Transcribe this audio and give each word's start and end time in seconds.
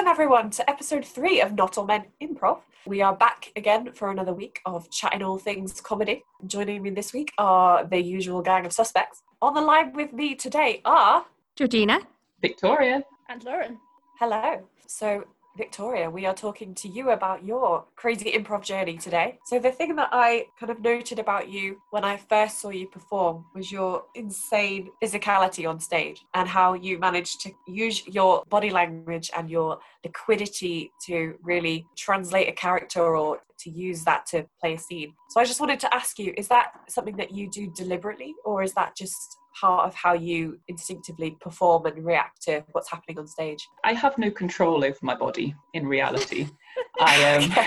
Welcome, 0.00 0.12
everyone, 0.12 0.50
to 0.52 0.70
episode 0.70 1.04
three 1.04 1.42
of 1.42 1.52
Not 1.52 1.76
All 1.76 1.84
Men 1.84 2.06
Improv. 2.22 2.60
We 2.86 3.02
are 3.02 3.14
back 3.14 3.52
again 3.54 3.92
for 3.92 4.10
another 4.10 4.32
week 4.32 4.60
of 4.64 4.90
chatting 4.90 5.22
all 5.22 5.36
things 5.36 5.78
comedy. 5.78 6.24
Joining 6.46 6.82
me 6.82 6.88
this 6.88 7.12
week 7.12 7.34
are 7.36 7.84
the 7.84 7.98
usual 7.98 8.40
gang 8.40 8.64
of 8.64 8.72
suspects. 8.72 9.20
On 9.42 9.52
the 9.52 9.60
line 9.60 9.92
with 9.92 10.14
me 10.14 10.34
today 10.34 10.80
are 10.86 11.26
Georgina. 11.54 11.98
Victoria. 12.40 13.04
And 13.28 13.44
Lauren. 13.44 13.78
Hello. 14.18 14.66
So, 14.86 15.24
Victoria, 15.56 16.08
we 16.08 16.26
are 16.26 16.34
talking 16.34 16.74
to 16.76 16.88
you 16.88 17.10
about 17.10 17.44
your 17.44 17.84
crazy 17.96 18.32
improv 18.32 18.62
journey 18.62 18.96
today. 18.96 19.38
So, 19.44 19.58
the 19.58 19.72
thing 19.72 19.96
that 19.96 20.08
I 20.12 20.46
kind 20.58 20.70
of 20.70 20.80
noted 20.80 21.18
about 21.18 21.48
you 21.48 21.80
when 21.90 22.04
I 22.04 22.16
first 22.16 22.60
saw 22.60 22.70
you 22.70 22.86
perform 22.86 23.44
was 23.54 23.72
your 23.72 24.04
insane 24.14 24.90
physicality 25.02 25.68
on 25.68 25.80
stage 25.80 26.24
and 26.34 26.48
how 26.48 26.74
you 26.74 26.98
managed 26.98 27.40
to 27.42 27.52
use 27.66 28.06
your 28.06 28.44
body 28.48 28.70
language 28.70 29.30
and 29.36 29.50
your 29.50 29.78
liquidity 30.04 30.92
to 31.06 31.34
really 31.42 31.86
translate 31.96 32.48
a 32.48 32.52
character 32.52 33.16
or 33.16 33.40
to 33.58 33.70
use 33.70 34.04
that 34.04 34.26
to 34.26 34.46
play 34.60 34.74
a 34.74 34.78
scene. 34.78 35.12
So, 35.30 35.40
I 35.40 35.44
just 35.44 35.60
wanted 35.60 35.80
to 35.80 35.94
ask 35.94 36.18
you 36.18 36.32
is 36.36 36.48
that 36.48 36.72
something 36.88 37.16
that 37.16 37.32
you 37.32 37.50
do 37.50 37.70
deliberately 37.74 38.34
or 38.44 38.62
is 38.62 38.72
that 38.74 38.96
just 38.96 39.36
part 39.58 39.86
of 39.86 39.94
how 39.94 40.14
you 40.14 40.58
instinctively 40.68 41.36
perform 41.40 41.86
and 41.86 42.04
react 42.04 42.42
to 42.42 42.64
what's 42.72 42.90
happening 42.90 43.18
on 43.18 43.26
stage? 43.26 43.66
I 43.84 43.92
have 43.92 44.18
no 44.18 44.30
control 44.30 44.84
over 44.84 44.98
my 45.02 45.14
body 45.14 45.54
in 45.74 45.86
reality. 45.86 46.48
I 47.00 47.36
um 47.36 47.66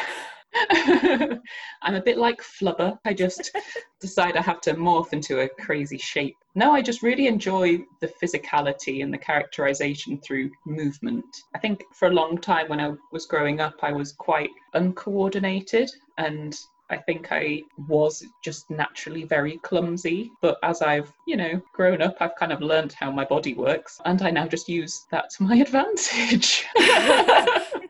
I'm 1.82 1.96
a 1.96 2.02
bit 2.02 2.18
like 2.18 2.42
Flubber. 2.42 2.98
I 3.06 3.14
just 3.14 3.56
decide 4.00 4.38
I 4.38 4.42
have 4.42 4.62
to 4.62 4.74
morph 4.76 5.14
into 5.14 5.40
a 5.40 5.50
crazy 5.50 5.98
shape. 5.98 6.36
No, 6.56 6.74
I 6.74 6.82
just 6.82 7.02
really 7.02 7.28
enjoy 7.28 7.80
the 8.02 8.12
physicality 8.22 9.04
and 9.04 9.12
the 9.14 9.18
characterization 9.18 10.20
through 10.22 10.52
movement. 10.66 11.26
I 11.56 11.60
think 11.60 11.84
for 11.94 12.08
a 12.08 12.14
long 12.14 12.38
time 12.38 12.70
when 12.70 12.80
I 12.80 12.94
was 13.12 13.26
growing 13.26 13.62
up, 13.62 13.76
I 13.82 13.92
was 13.92 14.12
quite 14.12 14.52
uncoordinated 14.74 15.90
and 16.18 16.56
I 16.90 16.98
think 16.98 17.32
I 17.32 17.64
was 17.88 18.24
just 18.44 18.70
naturally 18.70 19.24
very 19.24 19.58
clumsy. 19.58 20.32
But 20.42 20.58
as 20.64 20.82
I've, 20.82 21.12
you 21.28 21.38
know, 21.38 21.62
grown 21.74 22.02
up, 22.02 22.16
I've 22.20 22.36
kind 22.36 22.52
of 22.52 22.62
learned 22.62 22.94
how 22.94 23.12
my 23.12 23.26
body 23.26 23.54
works 23.54 24.00
and 24.06 24.22
I 24.22 24.30
now 24.30 24.48
just 24.48 24.70
use 24.70 25.06
that 25.12 25.30
to 25.32 25.44
my 25.44 25.56
advantage. 25.68 26.66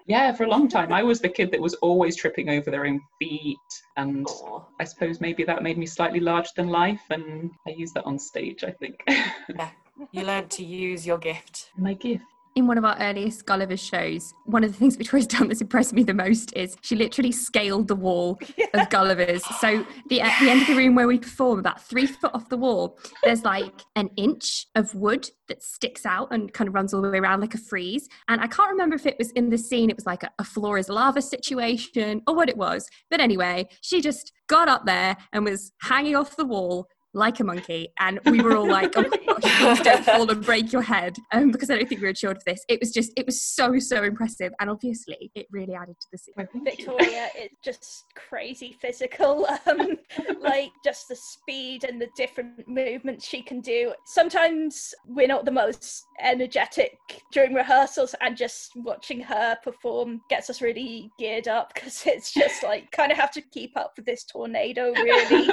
yeah, 0.05 0.31
for 0.33 0.43
a 0.43 0.49
long 0.49 0.67
time, 0.67 0.93
I 0.93 1.03
was 1.03 1.19
the 1.19 1.29
kid 1.29 1.51
that 1.51 1.61
was 1.61 1.73
always 1.75 2.15
tripping 2.15 2.49
over 2.49 2.71
their 2.71 2.85
own 2.85 3.01
feet. 3.19 3.57
And 3.97 4.27
Aw. 4.27 4.61
I 4.79 4.83
suppose 4.83 5.21
maybe 5.21 5.43
that 5.43 5.63
made 5.63 5.77
me 5.77 5.85
slightly 5.85 6.19
larger 6.19 6.51
than 6.55 6.67
life. 6.67 7.01
And 7.09 7.51
I 7.67 7.71
use 7.71 7.91
that 7.93 8.05
on 8.05 8.19
stage, 8.19 8.63
I 8.63 8.71
think. 8.71 9.03
Yeah. 9.07 9.69
You 10.11 10.23
learned 10.23 10.49
to 10.51 10.65
use 10.65 11.05
your 11.05 11.19
gift. 11.19 11.69
my 11.77 11.93
gift. 11.93 12.23
In 12.55 12.67
one 12.67 12.77
of 12.77 12.85
our 12.85 12.95
earliest 12.99 13.47
Gulliver's 13.47 13.81
shows, 13.81 14.31
one 14.45 14.63
of 14.63 14.71
the 14.71 14.77
things 14.77 14.95
Victoria's 14.95 15.25
done 15.25 15.47
that's 15.47 15.61
impressed 15.61 15.91
me 15.91 16.03
the 16.03 16.13
most 16.13 16.55
is 16.55 16.77
she 16.81 16.95
literally 16.95 17.31
scaled 17.31 17.87
the 17.87 17.95
wall 17.95 18.39
of 18.75 18.89
Gulliver's. 18.89 19.43
So 19.59 19.83
the 20.09 20.21
at 20.21 20.39
the 20.39 20.51
end 20.51 20.61
of 20.61 20.67
the 20.67 20.75
room 20.75 20.93
where 20.93 21.07
we 21.07 21.17
perform, 21.17 21.57
about 21.57 21.81
three 21.81 22.05
foot 22.05 22.29
off 22.35 22.49
the 22.49 22.57
wall, 22.57 22.99
there's 23.23 23.43
like 23.43 23.81
an 23.95 24.11
inch 24.17 24.67
of 24.75 24.93
wood 24.93 25.29
that 25.47 25.63
sticks 25.63 26.05
out 26.05 26.27
and 26.31 26.53
kind 26.53 26.67
of 26.67 26.75
runs 26.75 26.93
all 26.93 27.01
the 27.01 27.09
way 27.09 27.17
around 27.17 27.41
like 27.41 27.55
a 27.55 27.57
frieze. 27.57 28.07
And 28.27 28.39
I 28.39 28.47
can't 28.47 28.69
remember 28.69 28.95
if 28.95 29.07
it 29.07 29.17
was 29.17 29.31
in 29.31 29.49
the 29.49 29.57
scene, 29.57 29.89
it 29.89 29.95
was 29.95 30.05
like 30.05 30.21
a, 30.21 30.29
a 30.37 30.43
floor 30.43 30.77
is 30.77 30.89
lava 30.89 31.23
situation 31.23 32.21
or 32.27 32.35
what 32.35 32.49
it 32.49 32.57
was. 32.57 32.87
But 33.09 33.19
anyway, 33.19 33.67
she 33.81 33.99
just 33.99 34.31
got 34.47 34.69
up 34.69 34.85
there 34.85 35.17
and 35.31 35.43
was 35.43 35.71
hanging 35.81 36.15
off 36.15 36.35
the 36.35 36.45
wall 36.45 36.87
like 37.13 37.39
a 37.39 37.43
monkey 37.43 37.89
and 37.99 38.19
we 38.25 38.41
were 38.41 38.55
all 38.55 38.67
like 38.67 38.93
oh 38.95 39.03
my 39.03 39.17
gosh 39.59 39.81
don't 39.81 40.05
fall 40.05 40.29
and 40.29 40.45
break 40.45 40.71
your 40.71 40.81
head 40.81 41.15
um, 41.31 41.51
because 41.51 41.69
i 41.69 41.75
don't 41.75 41.87
think 41.87 42.01
we 42.01 42.05
were 42.05 42.09
insured 42.09 42.37
for 42.37 42.43
this 42.45 42.63
it 42.69 42.79
was 42.79 42.91
just 42.91 43.11
it 43.15 43.25
was 43.25 43.41
so 43.41 43.77
so 43.79 44.03
impressive 44.03 44.51
and 44.59 44.69
obviously 44.69 45.31
it 45.35 45.47
really 45.51 45.73
added 45.73 45.95
to 45.99 46.07
the 46.11 46.17
scene 46.17 46.33
Well, 46.37 46.47
thank 46.63 46.79
you. 46.79 46.85
Victoria 46.85 47.29
is 47.39 47.49
just 47.63 48.05
crazy 48.15 48.75
physical. 48.79 49.47
Um, 49.65 49.97
like 50.41 50.71
just 50.83 51.07
the 51.07 51.15
speed 51.15 51.85
and 51.85 52.01
the 52.01 52.09
different 52.17 52.67
movements 52.67 53.25
she 53.25 53.41
can 53.41 53.61
do. 53.61 53.93
Sometimes 54.05 54.93
we're 55.07 55.27
not 55.27 55.45
the 55.45 55.51
most 55.51 56.03
energetic 56.21 56.97
during 57.31 57.53
rehearsals, 57.53 58.13
and 58.19 58.35
just 58.35 58.71
watching 58.75 59.21
her 59.21 59.55
perform 59.63 60.21
gets 60.29 60.49
us 60.49 60.61
really 60.61 61.09
geared 61.17 61.47
up 61.47 61.73
because 61.73 62.03
it's 62.05 62.33
just 62.33 62.61
like 62.63 62.91
kind 62.91 63.11
of 63.11 63.17
have 63.17 63.31
to 63.31 63.41
keep 63.41 63.75
up 63.77 63.93
with 63.95 64.05
this 64.05 64.25
tornado, 64.25 64.91
really. 64.91 65.47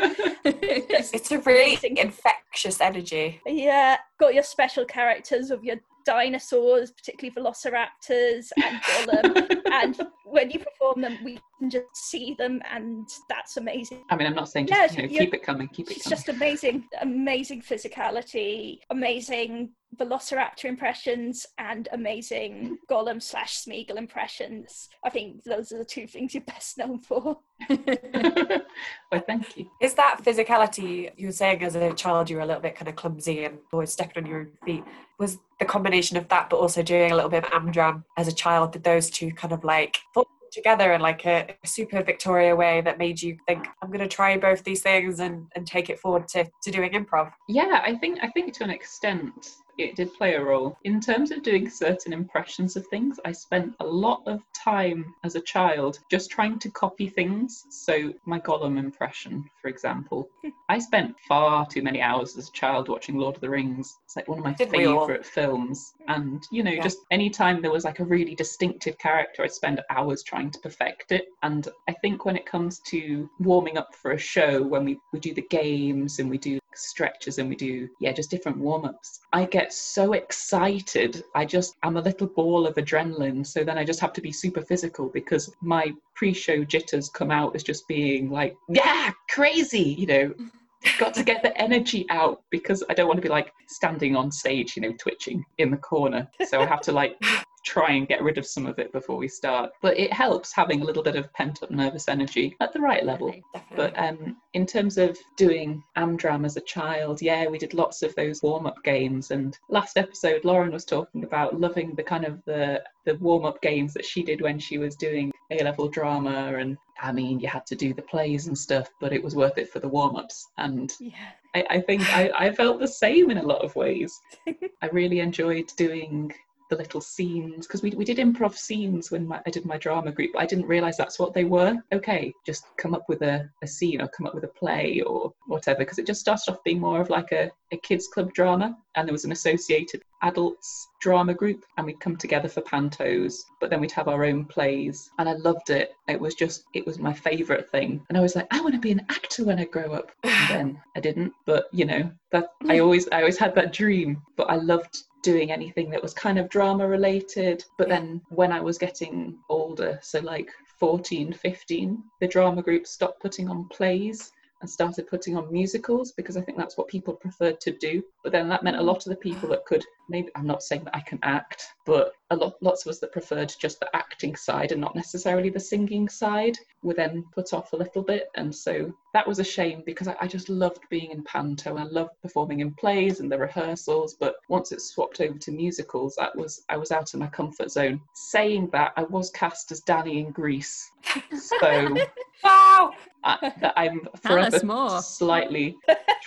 It's 0.44 1.30
a 1.32 1.38
really 1.52 1.70
amazing. 1.74 1.96
infectious 1.98 2.80
energy. 2.80 3.40
Yeah, 3.46 3.96
got 4.18 4.34
your 4.34 4.42
special 4.42 4.84
characters 4.84 5.50
of 5.50 5.64
your 5.64 5.76
dinosaurs, 6.06 6.90
particularly 6.92 7.34
velociraptors 7.34 8.48
and 8.62 8.80
Gollum. 8.82 9.60
and 9.72 10.00
when 10.24 10.50
you 10.50 10.58
perform 10.60 11.02
them, 11.02 11.18
we 11.22 11.38
can 11.58 11.70
just 11.70 11.86
see 11.94 12.34
them, 12.38 12.60
and 12.72 13.06
that's 13.28 13.56
amazing. 13.56 14.02
I 14.10 14.16
mean, 14.16 14.26
I'm 14.26 14.34
not 14.34 14.48
saying 14.48 14.68
Yeah, 14.68 14.86
just, 14.86 14.98
you 14.98 15.02
know, 15.02 15.08
keep 15.08 15.34
it 15.34 15.42
coming, 15.42 15.68
keep 15.68 15.90
it 15.90 15.94
She's 15.94 16.02
coming. 16.04 16.16
just 16.16 16.28
amazing, 16.28 16.84
amazing 17.02 17.62
physicality, 17.62 18.78
amazing 18.90 19.70
velociraptor 19.96 20.64
impressions, 20.64 21.46
and 21.58 21.88
amazing 21.92 22.78
Gollum 22.90 23.22
slash 23.22 23.58
Smeagol 23.58 23.96
impressions. 23.96 24.88
I 25.04 25.10
think 25.10 25.42
those 25.44 25.72
are 25.72 25.78
the 25.78 25.84
two 25.84 26.06
things 26.06 26.34
you're 26.34 26.42
best 26.44 26.78
known 26.78 26.98
for. 26.98 27.38
well, 27.68 29.24
thank 29.26 29.56
you. 29.56 29.70
Is 29.80 29.94
that 29.94 30.20
physicality 30.22 31.10
you 31.16 31.26
were 31.26 31.32
saying 31.32 31.62
as 31.62 31.74
a 31.74 31.92
child 31.94 32.30
you 32.30 32.36
were 32.36 32.42
a 32.42 32.46
little 32.46 32.62
bit 32.62 32.76
kind 32.76 32.88
of 32.88 32.96
clumsy 32.96 33.44
and 33.44 33.58
always 33.72 33.92
stepping 33.92 34.24
on 34.24 34.30
your 34.30 34.40
own 34.40 34.52
feet? 34.64 34.84
Was 35.18 35.38
the 35.58 35.66
combination 35.66 36.16
of 36.16 36.28
that, 36.28 36.48
but 36.50 36.56
also 36.56 36.82
doing 36.82 37.12
a 37.12 37.14
little 37.14 37.30
bit 37.30 37.44
of 37.44 37.50
Amdram 37.50 38.04
as 38.16 38.28
a 38.28 38.32
child, 38.32 38.72
did 38.72 38.84
those 38.84 39.10
two 39.10 39.32
kind 39.32 39.52
of 39.52 39.64
like 39.64 39.98
fall 40.14 40.26
together 40.50 40.92
in 40.92 41.00
like 41.00 41.24
a, 41.26 41.54
a 41.62 41.66
super 41.66 42.02
Victoria 42.02 42.54
way 42.54 42.80
that 42.80 42.98
made 42.98 43.20
you 43.20 43.36
think, 43.46 43.66
I'm 43.82 43.90
going 43.90 44.00
to 44.00 44.08
try 44.08 44.36
both 44.36 44.64
these 44.64 44.82
things 44.82 45.20
and, 45.20 45.46
and 45.54 45.66
take 45.66 45.90
it 45.90 45.98
forward 45.98 46.28
to, 46.28 46.48
to 46.62 46.70
doing 46.70 46.92
improv? 46.92 47.30
Yeah, 47.48 47.82
I 47.84 47.94
think 47.96 48.18
I 48.22 48.28
think 48.28 48.52
to 48.54 48.64
an 48.64 48.70
extent 48.70 49.48
it 49.82 49.96
did 49.96 50.12
play 50.14 50.34
a 50.34 50.42
role. 50.42 50.76
In 50.84 51.00
terms 51.00 51.30
of 51.30 51.42
doing 51.42 51.68
certain 51.68 52.12
impressions 52.12 52.76
of 52.76 52.86
things, 52.88 53.18
I 53.24 53.32
spent 53.32 53.74
a 53.80 53.86
lot 53.86 54.22
of 54.26 54.42
time 54.54 55.14
as 55.24 55.34
a 55.34 55.40
child 55.40 55.98
just 56.10 56.30
trying 56.30 56.58
to 56.60 56.70
copy 56.70 57.08
things. 57.08 57.64
So 57.70 58.12
my 58.26 58.40
Gollum 58.40 58.78
impression, 58.78 59.44
for 59.60 59.68
example. 59.68 60.28
I 60.68 60.78
spent 60.78 61.16
far 61.28 61.66
too 61.66 61.82
many 61.82 62.00
hours 62.00 62.36
as 62.36 62.48
a 62.48 62.52
child 62.52 62.88
watching 62.88 63.16
Lord 63.16 63.34
of 63.34 63.40
the 63.40 63.50
Rings. 63.50 63.96
It's 64.04 64.16
like 64.16 64.28
one 64.28 64.38
of 64.38 64.44
my 64.44 64.52
Didn't 64.52 64.72
favourite 64.72 65.26
films. 65.26 65.92
And 66.08 66.42
you 66.52 66.62
know, 66.62 66.70
Yeah. 66.70 66.82
just 66.82 66.98
anytime 67.10 67.60
there 67.60 67.72
was 67.72 67.84
like 67.84 68.00
a 68.00 68.04
really 68.04 68.34
distinctive 68.34 68.96
character, 68.98 69.42
I'd 69.42 69.52
spend 69.52 69.80
hours 69.90 70.22
trying 70.22 70.50
to 70.52 70.58
perfect 70.60 71.12
it. 71.12 71.26
And 71.42 71.68
I 71.88 71.92
think 71.94 72.24
when 72.24 72.36
it 72.36 72.46
comes 72.46 72.80
to 72.86 73.28
warming 73.40 73.78
up 73.78 73.94
for 73.94 74.12
a 74.12 74.18
show, 74.18 74.62
when 74.62 74.84
we, 74.84 74.98
we 75.12 75.18
do 75.20 75.34
the 75.34 75.46
games 75.50 76.18
and 76.18 76.30
we 76.30 76.38
do 76.38 76.58
stretches 76.74 77.38
and 77.38 77.48
we 77.48 77.56
do 77.56 77.88
yeah 78.00 78.12
just 78.12 78.30
different 78.30 78.58
warm-ups. 78.58 79.20
I 79.32 79.44
get 79.44 79.72
so 79.72 80.12
excited. 80.12 81.22
I 81.34 81.44
just 81.44 81.76
i'm 81.82 81.96
a 81.96 82.02
little 82.02 82.26
ball 82.26 82.66
of 82.66 82.74
adrenaline. 82.76 83.46
So 83.46 83.64
then 83.64 83.78
i 83.78 83.84
just 83.84 84.00
have 84.00 84.12
to 84.14 84.20
be 84.20 84.32
super 84.32 84.62
physical 84.62 85.08
because 85.08 85.54
my 85.60 85.92
pre-show 86.14 86.64
jitters 86.64 87.08
come 87.08 87.30
out 87.30 87.54
as 87.54 87.62
just 87.62 87.86
being 87.88 88.30
like 88.30 88.56
yeah 88.68 89.10
crazy 89.28 89.94
you 89.98 90.06
know. 90.06 90.34
Got 90.98 91.12
to 91.14 91.22
get 91.22 91.42
the 91.42 91.54
energy 91.60 92.06
out 92.08 92.42
because 92.50 92.82
i 92.88 92.94
don't 92.94 93.06
want 93.06 93.18
to 93.18 93.22
be 93.22 93.28
like 93.28 93.52
standing 93.68 94.16
on 94.16 94.32
stage 94.32 94.76
you 94.76 94.82
know 94.82 94.92
twitching 94.98 95.44
in 95.58 95.70
the 95.70 95.76
corner. 95.76 96.28
So 96.46 96.60
i 96.60 96.66
have 96.66 96.80
to 96.82 96.92
like 96.92 97.20
try 97.64 97.92
and 97.92 98.08
get 98.08 98.22
rid 98.22 98.38
of 98.38 98.46
some 98.46 98.66
of 98.66 98.78
it 98.78 98.92
before 98.92 99.16
we 99.16 99.28
start 99.28 99.70
but 99.82 99.98
it 99.98 100.12
helps 100.12 100.52
having 100.52 100.80
a 100.80 100.84
little 100.84 101.02
bit 101.02 101.16
of 101.16 101.32
pent 101.32 101.62
up 101.62 101.70
nervous 101.70 102.08
energy 102.08 102.56
at 102.60 102.72
the 102.72 102.80
right 102.80 103.04
level 103.04 103.34
Definitely. 103.54 103.76
but 103.76 103.98
um, 103.98 104.36
in 104.54 104.66
terms 104.66 104.98
of 104.98 105.16
doing 105.36 105.82
Amdram 105.96 106.44
as 106.44 106.56
a 106.56 106.60
child, 106.62 107.22
yeah, 107.22 107.46
we 107.46 107.58
did 107.58 107.72
lots 107.74 108.02
of 108.02 108.14
those 108.16 108.42
warm-up 108.42 108.82
games. 108.82 109.30
And 109.30 109.56
last 109.68 109.96
episode, 109.96 110.44
Lauren 110.44 110.72
was 110.72 110.84
talking 110.84 111.22
about 111.22 111.60
loving 111.60 111.94
the 111.94 112.02
kind 112.02 112.24
of 112.24 112.42
the 112.46 112.82
the 113.06 113.14
warm-up 113.16 113.62
games 113.62 113.94
that 113.94 114.04
she 114.04 114.22
did 114.22 114.40
when 114.40 114.58
she 114.58 114.78
was 114.78 114.96
doing 114.96 115.30
A-level 115.50 115.88
drama. 115.88 116.54
And 116.58 116.76
I 117.00 117.12
mean, 117.12 117.38
you 117.38 117.48
had 117.48 117.64
to 117.66 117.76
do 117.76 117.94
the 117.94 118.02
plays 118.02 118.48
and 118.48 118.58
stuff, 118.58 118.90
but 119.00 119.12
it 119.12 119.22
was 119.22 119.36
worth 119.36 119.56
it 119.56 119.70
for 119.72 119.78
the 119.78 119.88
warm-ups. 119.88 120.48
And 120.58 120.92
Yeah. 120.98 121.12
I, 121.54 121.64
I 121.70 121.80
think 121.80 122.02
I, 122.14 122.30
I 122.36 122.52
felt 122.52 122.80
the 122.80 122.88
same 122.88 123.30
in 123.30 123.38
a 123.38 123.42
lot 123.46 123.64
of 123.64 123.74
ways. 123.76 124.18
I 124.82 124.86
really 124.92 125.20
enjoyed 125.20 125.70
doing 125.76 126.32
the 126.70 126.76
little 126.76 127.00
scenes 127.00 127.66
because 127.66 127.82
we, 127.82 127.90
we 127.90 128.04
did 128.04 128.18
improv 128.18 128.56
scenes 128.56 129.10
when 129.10 129.26
my, 129.26 129.40
I 129.46 129.50
did 129.50 129.66
my 129.66 129.76
drama 129.76 130.12
group, 130.12 130.30
but 130.32 130.42
I 130.42 130.46
didn't 130.46 130.66
realize 130.66 130.96
that's 130.96 131.18
what 131.18 131.34
they 131.34 131.44
were. 131.44 131.76
Okay, 131.92 132.32
just 132.46 132.64
come 132.78 132.94
up 132.94 133.04
with 133.08 133.22
a, 133.22 133.50
a 133.62 133.66
scene 133.66 134.00
or 134.00 134.08
come 134.08 134.26
up 134.26 134.34
with 134.34 134.44
a 134.44 134.48
play 134.48 135.02
or 135.02 135.32
whatever 135.46 135.80
because 135.80 135.98
it 135.98 136.06
just 136.06 136.20
started 136.20 136.50
off 136.50 136.64
being 136.64 136.80
more 136.80 137.00
of 137.00 137.10
like 137.10 137.32
a, 137.32 137.50
a 137.72 137.76
kids 137.78 138.08
club 138.08 138.32
drama 138.32 138.76
and 138.96 139.06
there 139.06 139.12
was 139.12 139.24
an 139.24 139.32
associated 139.32 140.02
adults 140.22 140.88
drama 141.00 141.32
group 141.32 141.64
and 141.76 141.86
we'd 141.86 142.00
come 142.00 142.16
together 142.16 142.48
for 142.48 142.60
pantos 142.62 143.34
but 143.60 143.70
then 143.70 143.80
we'd 143.80 143.90
have 143.92 144.08
our 144.08 144.24
own 144.24 144.44
plays 144.44 145.10
and 145.18 145.28
i 145.28 145.32
loved 145.32 145.70
it. 145.70 145.92
It 146.08 146.20
was 146.20 146.34
just 146.34 146.64
it 146.74 146.86
was 146.86 146.98
my 146.98 147.12
favorite 147.12 147.70
thing. 147.70 148.04
And 148.08 148.18
i 148.18 148.20
was 148.20 148.36
like 148.36 148.46
i 148.50 148.60
want 148.60 148.74
to 148.74 148.80
be 148.80 148.92
an 148.92 149.06
actor 149.08 149.44
when 149.44 149.58
i 149.58 149.64
grow 149.64 149.92
up. 149.92 150.10
And 150.24 150.50
then 150.50 150.82
i 150.96 151.00
didn't 151.00 151.32
but 151.46 151.66
you 151.72 151.84
know 151.84 152.10
that 152.32 152.50
i 152.68 152.78
always 152.78 153.08
i 153.12 153.18
always 153.18 153.38
had 153.38 153.54
that 153.54 153.72
dream 153.72 154.22
but 154.36 154.50
i 154.50 154.56
loved 154.56 155.04
doing 155.22 155.52
anything 155.52 155.90
that 155.90 156.02
was 156.02 156.14
kind 156.14 156.38
of 156.38 156.48
drama 156.48 156.86
related. 156.86 157.64
But 157.76 157.88
Yeah. 157.88 157.96
then 157.96 158.20
when 158.28 158.52
I 158.52 158.60
was 158.60 158.78
getting 158.78 159.38
older, 159.48 159.98
so 160.02 160.20
like 160.20 160.50
14, 160.78 161.32
15, 161.32 162.02
the 162.20 162.28
drama 162.28 162.62
group 162.62 162.86
stopped 162.86 163.20
putting 163.20 163.48
on 163.48 163.68
plays 163.68 164.32
and 164.60 164.70
started 164.70 165.06
putting 165.06 165.36
on 165.36 165.52
musicals 165.52 166.12
because 166.12 166.36
I 166.36 166.42
think 166.42 166.58
that's 166.58 166.76
what 166.76 166.88
people 166.88 167.14
preferred 167.14 167.60
to 167.62 167.72
do. 167.72 168.02
But 168.22 168.32
then 168.32 168.48
that 168.48 168.62
meant 168.62 168.76
a 168.76 168.80
mm. 168.80 168.84
lot 168.86 169.06
of 169.06 169.10
the 169.10 169.16
people 169.16 169.48
that 169.50 169.64
could 169.64 169.84
maybe 170.08 170.28
I'm 170.34 170.46
not 170.46 170.62
saying 170.62 170.84
that 170.84 170.96
I 170.96 171.00
can 171.00 171.18
act, 171.22 171.66
but 171.86 172.12
a 172.30 172.36
lot 172.36 172.54
lots 172.60 172.84
of 172.84 172.90
us 172.90 172.98
that 172.98 173.12
preferred 173.12 173.52
just 173.58 173.80
the 173.80 173.94
acting 173.96 174.36
side 174.36 174.72
and 174.72 174.80
not 174.80 174.94
necessarily 174.94 175.50
the 175.50 175.60
singing 175.60 176.08
side 176.08 176.58
were 176.82 176.94
then 176.94 177.24
put 177.32 177.52
off 177.52 177.72
a 177.72 177.76
little 177.76 178.02
bit. 178.02 178.28
And 178.36 178.54
so 178.54 178.92
that 179.14 179.26
was 179.26 179.38
a 179.38 179.44
shame 179.44 179.82
because 179.86 180.08
I, 180.08 180.16
I 180.20 180.26
just 180.26 180.48
loved 180.48 180.82
being 180.90 181.10
in 181.10 181.24
panto. 181.24 181.76
I 181.76 181.84
loved 181.84 182.20
performing 182.22 182.60
in 182.60 182.74
plays 182.74 183.20
and 183.20 183.30
the 183.30 183.38
rehearsals. 183.38 184.14
But 184.14 184.36
once 184.48 184.72
it 184.72 184.80
swapped 184.80 185.20
over 185.20 185.38
to 185.38 185.52
musicals, 185.52 186.16
that 186.16 186.36
was 186.36 186.64
I 186.68 186.76
was 186.76 186.92
out 186.92 187.14
of 187.14 187.20
my 187.20 187.28
comfort 187.28 187.70
zone. 187.70 188.00
Saying 188.14 188.70
that, 188.72 188.92
I 188.96 189.04
was 189.04 189.30
cast 189.30 189.72
as 189.72 189.80
Danny 189.80 190.18
in 190.18 190.32
Grease. 190.32 190.90
So 191.32 191.96
Wow! 192.44 192.92
I, 193.24 193.52
that 193.60 193.74
I'm 193.76 194.00
Tell 194.22 194.38
us 194.38 194.50
forever 194.50 194.66
more. 194.66 195.02
slightly 195.02 195.76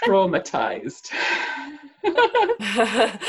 traumatized 0.06 1.10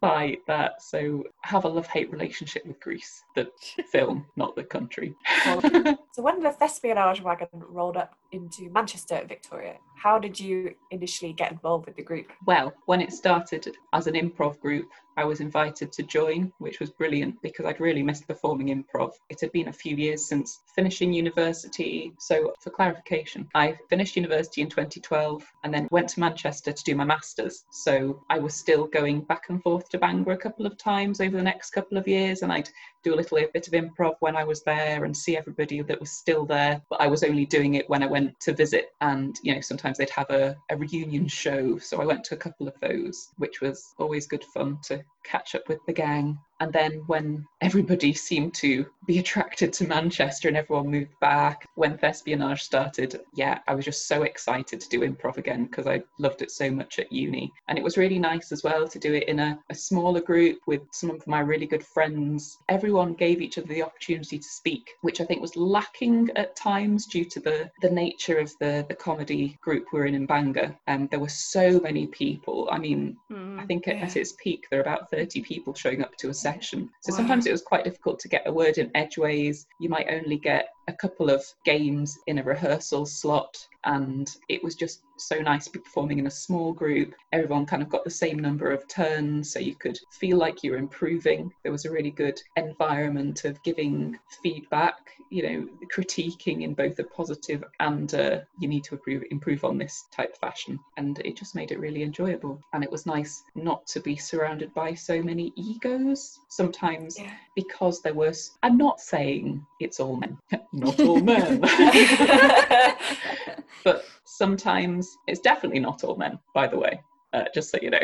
by 0.00 0.36
that. 0.46 0.82
So 0.82 1.24
have 1.42 1.64
a 1.64 1.68
love-hate 1.68 2.10
relationship 2.12 2.64
with 2.66 2.78
Grease, 2.80 3.24
the 3.34 3.50
film, 3.90 4.26
not 4.36 4.54
the 4.56 4.64
country. 4.64 5.14
so 5.44 6.22
when 6.22 6.40
the 6.42 6.50
Thespianage 6.50 7.22
wagon 7.22 7.48
rolled 7.52 7.96
up 7.96 8.14
into 8.32 8.70
Manchester, 8.70 9.24
Victoria, 9.26 9.76
how 9.96 10.18
did 10.18 10.38
you 10.38 10.74
initially 10.90 11.32
get 11.32 11.52
involved 11.52 11.86
with 11.86 11.96
the 11.96 12.02
group? 12.02 12.26
well, 12.46 12.72
when 12.86 13.00
it 13.00 13.12
started 13.12 13.76
as 13.92 14.06
an 14.06 14.14
improv 14.14 14.58
group, 14.60 14.88
I 15.18 15.24
was 15.24 15.40
invited 15.40 15.90
to 15.92 16.04
join, 16.04 16.52
which 16.58 16.78
was 16.78 16.90
brilliant 16.90 17.42
because 17.42 17.66
I'd 17.66 17.80
really 17.80 18.04
missed 18.04 18.28
performing 18.28 18.68
improv. 18.68 19.14
It 19.28 19.40
had 19.40 19.50
been 19.50 19.66
a 19.66 19.72
few 19.72 19.96
years 19.96 20.28
since 20.28 20.60
finishing 20.76 21.12
university. 21.12 22.12
So, 22.18 22.54
for 22.60 22.70
clarification, 22.70 23.48
I 23.52 23.76
finished 23.90 24.14
university 24.14 24.62
in 24.62 24.68
2012 24.68 25.44
and 25.64 25.74
then 25.74 25.88
went 25.90 26.10
to 26.10 26.20
Manchester 26.20 26.72
to 26.72 26.84
do 26.84 26.94
my 26.94 27.04
master's. 27.04 27.64
So, 27.70 28.22
I 28.30 28.38
was 28.38 28.54
still 28.54 28.86
going 28.86 29.22
back 29.22 29.46
and 29.48 29.60
forth 29.60 29.88
to 29.88 29.98
Bangor 29.98 30.32
a 30.32 30.38
couple 30.38 30.66
of 30.66 30.78
times 30.78 31.20
over 31.20 31.36
the 31.36 31.42
next 31.42 31.70
couple 31.70 31.98
of 31.98 32.06
years, 32.06 32.42
and 32.42 32.52
I'd 32.52 32.70
do 33.02 33.12
a 33.12 33.16
little 33.16 33.38
bit 33.52 33.66
of 33.66 33.72
improv 33.72 34.14
when 34.20 34.36
I 34.36 34.44
was 34.44 34.62
there 34.62 35.04
and 35.04 35.16
see 35.16 35.36
everybody 35.36 35.82
that 35.82 35.98
was 35.98 36.12
still 36.12 36.46
there. 36.46 36.80
But 36.88 37.00
I 37.00 37.08
was 37.08 37.24
only 37.24 37.44
doing 37.44 37.74
it 37.74 37.90
when 37.90 38.04
I 38.04 38.06
went 38.06 38.17
to 38.40 38.52
visit, 38.52 38.86
and 39.00 39.36
you 39.42 39.54
know, 39.54 39.60
sometimes 39.60 39.98
they'd 39.98 40.10
have 40.10 40.30
a, 40.30 40.56
a 40.70 40.76
reunion 40.76 41.28
show. 41.28 41.78
So 41.78 42.00
I 42.00 42.04
went 42.04 42.24
to 42.24 42.34
a 42.34 42.38
couple 42.38 42.68
of 42.68 42.74
those, 42.80 43.28
which 43.36 43.60
was 43.60 43.94
always 43.98 44.26
good 44.26 44.44
fun 44.54 44.78
to 44.84 45.02
catch 45.28 45.54
up 45.54 45.68
with 45.68 45.78
the 45.86 45.92
gang. 45.92 46.38
And 46.60 46.72
then 46.72 47.04
when 47.06 47.46
everybody 47.60 48.12
seemed 48.12 48.52
to 48.54 48.84
be 49.06 49.20
attracted 49.20 49.72
to 49.74 49.86
Manchester 49.86 50.48
and 50.48 50.56
everyone 50.56 50.90
moved 50.90 51.14
back, 51.20 51.68
when 51.76 51.96
Thespianage 51.96 52.62
started, 52.62 53.20
yeah, 53.36 53.60
I 53.68 53.76
was 53.76 53.84
just 53.84 54.08
so 54.08 54.24
excited 54.24 54.80
to 54.80 54.88
do 54.88 55.00
improv 55.02 55.36
again 55.36 55.66
because 55.66 55.86
I 55.86 56.02
loved 56.18 56.42
it 56.42 56.50
so 56.50 56.68
much 56.68 56.98
at 56.98 57.12
uni. 57.12 57.52
And 57.68 57.78
it 57.78 57.84
was 57.84 57.96
really 57.96 58.18
nice 58.18 58.50
as 58.50 58.64
well 58.64 58.88
to 58.88 58.98
do 58.98 59.14
it 59.14 59.28
in 59.28 59.38
a, 59.38 59.56
a 59.70 59.74
smaller 59.74 60.20
group 60.20 60.58
with 60.66 60.82
some 60.90 61.10
of 61.10 61.24
my 61.28 61.38
really 61.40 61.66
good 61.66 61.84
friends. 61.84 62.58
Everyone 62.68 63.14
gave 63.14 63.40
each 63.40 63.56
other 63.58 63.68
the 63.68 63.84
opportunity 63.84 64.38
to 64.38 64.48
speak, 64.48 64.84
which 65.02 65.20
I 65.20 65.24
think 65.26 65.40
was 65.40 65.54
lacking 65.56 66.28
at 66.34 66.56
times 66.56 67.06
due 67.06 67.24
to 67.26 67.38
the, 67.38 67.70
the 67.82 67.90
nature 67.90 68.38
of 68.38 68.52
the, 68.58 68.84
the 68.88 68.96
comedy 68.96 69.56
group 69.62 69.86
we 69.92 70.00
were 70.00 70.06
in 70.06 70.16
in 70.16 70.26
Bangor. 70.26 70.76
Um, 70.88 71.06
there 71.12 71.20
were 71.20 71.28
so 71.28 71.78
many 71.78 72.08
people. 72.08 72.68
I 72.72 72.78
mean, 72.78 73.16
I 73.30 73.64
think 73.66 73.86
at, 73.86 73.96
Yeah. 73.98 74.04
at 74.06 74.16
its 74.16 74.32
peak, 74.42 74.66
there 74.70 74.80
were 74.80 74.84
about 74.88 75.08
30 75.18 75.42
people 75.42 75.74
showing 75.74 76.00
up 76.02 76.16
to 76.16 76.28
a 76.28 76.34
session. 76.34 76.88
So 77.00 77.10
Wow. 77.12 77.16
sometimes 77.18 77.46
it 77.46 77.52
was 77.52 77.62
quite 77.62 77.84
difficult 77.84 78.20
to 78.20 78.28
get 78.28 78.46
a 78.46 78.52
word 78.52 78.78
in 78.78 78.90
edgeways. 78.94 79.66
You 79.80 79.88
might 79.88 80.06
only 80.08 80.36
get 80.38 80.68
a 80.88 80.92
couple 80.92 81.30
of 81.30 81.44
games 81.64 82.18
in 82.26 82.38
a 82.38 82.42
rehearsal 82.42 83.06
slot. 83.06 83.56
And 83.84 84.28
it 84.48 84.62
was 84.64 84.74
just 84.74 85.02
so 85.16 85.36
nice 85.38 85.64
to 85.66 85.70
be 85.70 85.78
performing 85.78 86.18
in 86.18 86.26
a 86.26 86.30
small 86.30 86.72
group. 86.72 87.14
Everyone 87.32 87.64
kind 87.66 87.82
of 87.82 87.88
got 87.88 88.04
the 88.04 88.10
same 88.10 88.38
number 88.38 88.70
of 88.70 88.86
turns, 88.88 89.52
so 89.52 89.58
you 89.60 89.74
could 89.76 89.98
feel 90.10 90.36
like 90.36 90.62
you 90.62 90.72
were 90.72 90.76
improving. 90.78 91.52
There 91.62 91.72
was 91.72 91.84
a 91.84 91.90
really 91.90 92.10
good 92.10 92.40
environment 92.56 93.44
of 93.44 93.62
giving 93.62 94.18
feedback, 94.42 94.96
you 95.30 95.42
know, 95.42 95.68
critiquing 95.94 96.62
in 96.62 96.74
both 96.74 96.98
a 96.98 97.04
positive 97.04 97.62
and 97.80 98.14
uh, 98.14 98.40
you 98.58 98.68
need 98.68 98.84
to 98.84 98.94
improve, 98.94 99.22
improve 99.30 99.64
on 99.64 99.78
this 99.78 100.04
type 100.10 100.36
fashion. 100.38 100.78
And 100.96 101.18
it 101.24 101.36
just 101.36 101.54
made 101.54 101.70
it 101.70 101.78
really 101.80 102.02
enjoyable. 102.02 102.60
And 102.72 102.82
it 102.82 102.90
was 102.90 103.06
nice 103.06 103.42
not 103.54 103.86
to 103.88 104.00
be 104.00 104.16
surrounded 104.16 104.72
by 104.74 104.94
so 104.94 105.22
many 105.22 105.52
egos. 105.56 106.40
Sometimes 106.48 107.18
Yeah. 107.18 107.32
because 107.54 108.00
there 108.02 108.14
was, 108.14 108.58
I'm 108.62 108.76
not 108.76 109.00
saying 109.00 109.64
it's 109.80 110.00
all 110.00 110.16
men, 110.16 110.38
not 110.78 110.98
all 111.00 111.20
men. 111.20 111.60
but 113.84 114.04
sometimes 114.24 115.16
it's 115.26 115.40
definitely 115.40 115.80
not 115.80 116.04
all 116.04 116.16
men, 116.16 116.38
by 116.54 116.66
the 116.66 116.78
way, 116.78 117.00
uh, 117.32 117.44
just 117.54 117.70
so 117.70 117.78
you 117.80 117.90
know. 117.90 118.00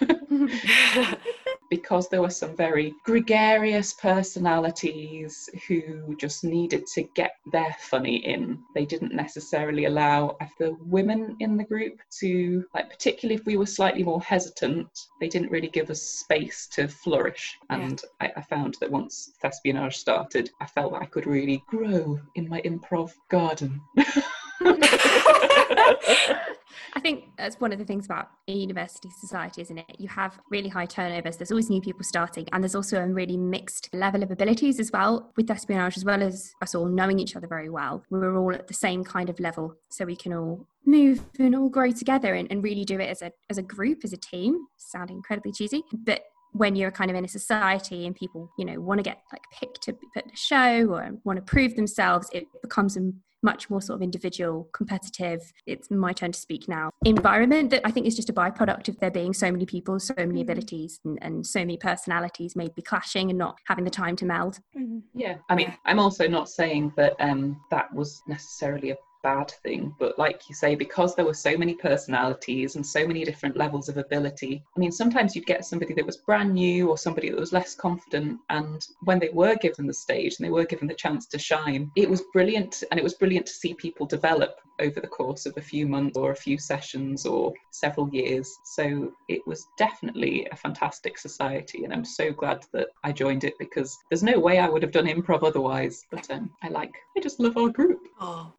because 1.70 2.08
there 2.08 2.22
were 2.22 2.30
some 2.30 2.56
very 2.56 2.94
gregarious 3.04 3.92
personalities 3.94 5.48
who 5.66 6.14
just 6.16 6.44
needed 6.44 6.86
to 6.88 7.02
get 7.14 7.36
their 7.52 7.74
funny 7.78 8.16
in. 8.16 8.58
They 8.74 8.84
didn't 8.84 9.14
necessarily 9.14 9.86
allow 9.86 10.36
the 10.58 10.76
women 10.80 11.36
in 11.40 11.56
the 11.56 11.64
group 11.64 12.00
to, 12.20 12.64
like, 12.74 12.90
particularly 12.90 13.40
if 13.40 13.46
we 13.46 13.56
were 13.56 13.66
slightly 13.66 14.02
more 14.02 14.22
hesitant, 14.22 14.88
they 15.20 15.28
didn't 15.28 15.50
really 15.50 15.68
give 15.68 15.90
us 15.90 16.02
space 16.02 16.66
to 16.68 16.88
flourish. 16.88 17.58
And 17.70 18.00
I, 18.20 18.32
I 18.36 18.42
found 18.42 18.76
that 18.80 18.90
once 18.90 19.32
Thespianage 19.42 19.94
started, 19.94 20.50
I 20.60 20.66
felt 20.66 20.92
that 20.92 21.02
I 21.02 21.06
could 21.06 21.26
really 21.26 21.62
grow 21.66 22.20
in 22.34 22.48
my 22.48 22.60
improv 22.62 23.12
garden. 23.30 23.80
I 26.96 27.00
think 27.00 27.24
that's 27.36 27.60
one 27.60 27.72
of 27.72 27.78
the 27.78 27.84
things 27.84 28.06
about 28.06 28.28
a 28.46 28.52
university 28.52 29.08
society, 29.18 29.62
isn't 29.62 29.78
it? 29.78 29.96
You 29.98 30.08
have 30.08 30.38
really 30.50 30.68
high 30.68 30.86
turnovers. 30.86 31.36
There's 31.36 31.50
always 31.50 31.68
new 31.68 31.80
people 31.80 32.04
starting, 32.04 32.46
and 32.52 32.62
there's 32.62 32.76
also 32.76 33.00
a 33.00 33.06
really 33.06 33.36
mixed 33.36 33.90
level 33.92 34.22
of 34.22 34.30
abilities 34.30 34.78
as 34.78 34.92
well 34.92 35.32
with 35.36 35.48
Thespianage, 35.48 35.96
as 35.96 36.04
well 36.04 36.22
as 36.22 36.52
us 36.62 36.74
all 36.74 36.86
knowing 36.86 37.18
each 37.18 37.34
other 37.34 37.48
very 37.48 37.68
well. 37.68 38.04
We're 38.10 38.36
all 38.36 38.54
at 38.54 38.68
the 38.68 38.74
same 38.74 39.02
kind 39.02 39.28
of 39.28 39.40
level, 39.40 39.74
so 39.90 40.04
we 40.04 40.16
can 40.16 40.32
all 40.32 40.66
move 40.86 41.24
and 41.38 41.56
all 41.56 41.68
grow 41.68 41.90
together 41.90 42.34
and, 42.34 42.50
and 42.50 42.62
really 42.62 42.84
do 42.84 43.00
it 43.00 43.08
as 43.10 43.22
a 43.22 43.32
as 43.50 43.58
a 43.58 43.62
group, 43.62 44.00
as 44.04 44.12
a 44.12 44.18
team. 44.18 44.56
Sounding 44.76 45.16
incredibly 45.16 45.52
cheesy, 45.52 45.82
but 45.92 46.22
when 46.52 46.76
you're 46.76 46.92
kind 46.92 47.10
of 47.10 47.16
in 47.16 47.24
a 47.24 47.28
society 47.28 48.06
and 48.06 48.14
people, 48.14 48.48
you 48.56 48.64
know, 48.64 48.80
want 48.80 48.98
to 48.98 49.02
get 49.02 49.18
like 49.32 49.42
picked 49.52 49.82
to 49.82 49.92
put 49.92 50.24
in 50.24 50.30
a 50.30 50.36
show 50.36 50.86
or 50.88 51.10
want 51.24 51.36
to 51.36 51.42
prove 51.42 51.74
themselves, 51.74 52.28
it 52.32 52.46
becomes 52.62 52.96
a 52.96 53.10
much 53.44 53.70
more 53.70 53.80
sort 53.80 53.96
of 53.98 54.02
individual, 54.02 54.68
competitive, 54.72 55.40
it's 55.66 55.90
my 55.90 56.12
turn 56.12 56.32
to 56.32 56.40
speak 56.40 56.66
now 56.66 56.90
environment 57.04 57.70
that 57.70 57.82
I 57.84 57.90
think 57.90 58.06
is 58.06 58.16
just 58.16 58.30
a 58.30 58.32
byproduct 58.32 58.88
of 58.88 58.98
there 58.98 59.10
being 59.10 59.34
so 59.34 59.52
many 59.52 59.66
people, 59.66 60.00
so 60.00 60.14
many 60.16 60.40
Mhm. 60.40 60.42
abilities, 60.42 60.98
and, 61.04 61.18
and 61.22 61.46
so 61.46 61.60
many 61.60 61.76
personalities 61.76 62.56
maybe 62.56 62.80
clashing 62.82 63.28
and 63.30 63.38
not 63.38 63.58
having 63.66 63.84
the 63.84 63.90
time 63.90 64.16
to 64.16 64.24
meld. 64.24 64.58
Mhm. 64.76 65.02
Yeah, 65.14 65.36
I 65.48 65.54
mean, 65.54 65.72
I'm 65.84 65.98
also 65.98 66.26
not 66.26 66.48
saying 66.48 66.92
that 66.96 67.14
um, 67.20 67.60
that 67.70 67.92
was 67.94 68.22
necessarily 68.26 68.90
a 68.90 68.96
bad 69.24 69.50
thing, 69.62 69.92
but 69.98 70.18
like 70.18 70.48
you 70.48 70.54
say, 70.54 70.76
because 70.76 71.16
there 71.16 71.24
were 71.24 71.34
so 71.34 71.56
many 71.56 71.74
personalities 71.74 72.76
and 72.76 72.86
so 72.86 73.06
many 73.06 73.24
different 73.24 73.56
levels 73.56 73.88
of 73.88 73.96
ability, 73.96 74.62
I 74.76 74.78
mean, 74.78 74.92
sometimes 74.92 75.34
you'd 75.34 75.46
get 75.46 75.64
somebody 75.64 75.94
that 75.94 76.06
was 76.06 76.18
brand 76.18 76.52
new 76.52 76.90
or 76.90 76.98
somebody 76.98 77.30
that 77.30 77.40
was 77.40 77.52
less 77.52 77.74
confident, 77.74 78.38
and 78.50 78.86
when 79.02 79.18
they 79.18 79.30
were 79.30 79.56
given 79.56 79.86
the 79.86 79.94
stage 79.94 80.36
and 80.38 80.46
they 80.46 80.52
were 80.52 80.66
given 80.66 80.86
the 80.86 80.94
chance 80.94 81.26
to 81.28 81.38
shine, 81.38 81.90
it 81.96 82.08
was 82.08 82.22
brilliant, 82.32 82.84
and 82.90 83.00
it 83.00 83.02
was 83.02 83.14
brilliant 83.14 83.46
to 83.46 83.52
see 83.52 83.74
people 83.74 84.06
develop 84.06 84.60
over 84.80 85.00
the 85.00 85.06
course 85.06 85.46
of 85.46 85.56
a 85.56 85.60
few 85.62 85.86
months 85.86 86.16
or 86.16 86.32
a 86.32 86.36
few 86.36 86.58
sessions 86.58 87.26
or 87.26 87.52
several 87.70 88.08
years. 88.10 88.58
So 88.64 89.12
it 89.28 89.46
was 89.46 89.66
definitely 89.78 90.46
a 90.50 90.56
fantastic 90.56 91.18
society, 91.18 91.84
and 91.84 91.92
I'm 91.92 92.04
so 92.04 92.32
glad 92.32 92.64
that 92.72 92.88
I 93.02 93.12
joined 93.12 93.44
it 93.44 93.54
because 93.58 93.96
there's 94.10 94.22
no 94.22 94.38
way 94.38 94.58
I 94.58 94.68
would 94.68 94.82
have 94.82 94.92
done 94.92 95.06
improv 95.06 95.42
otherwise. 95.46 96.04
But 96.10 96.30
um, 96.30 96.50
I 96.62 96.68
like, 96.68 96.92
I 97.16 97.20
just 97.20 97.40
love 97.40 97.56
our 97.56 97.68
group. 97.68 98.00
oh. 98.20 98.52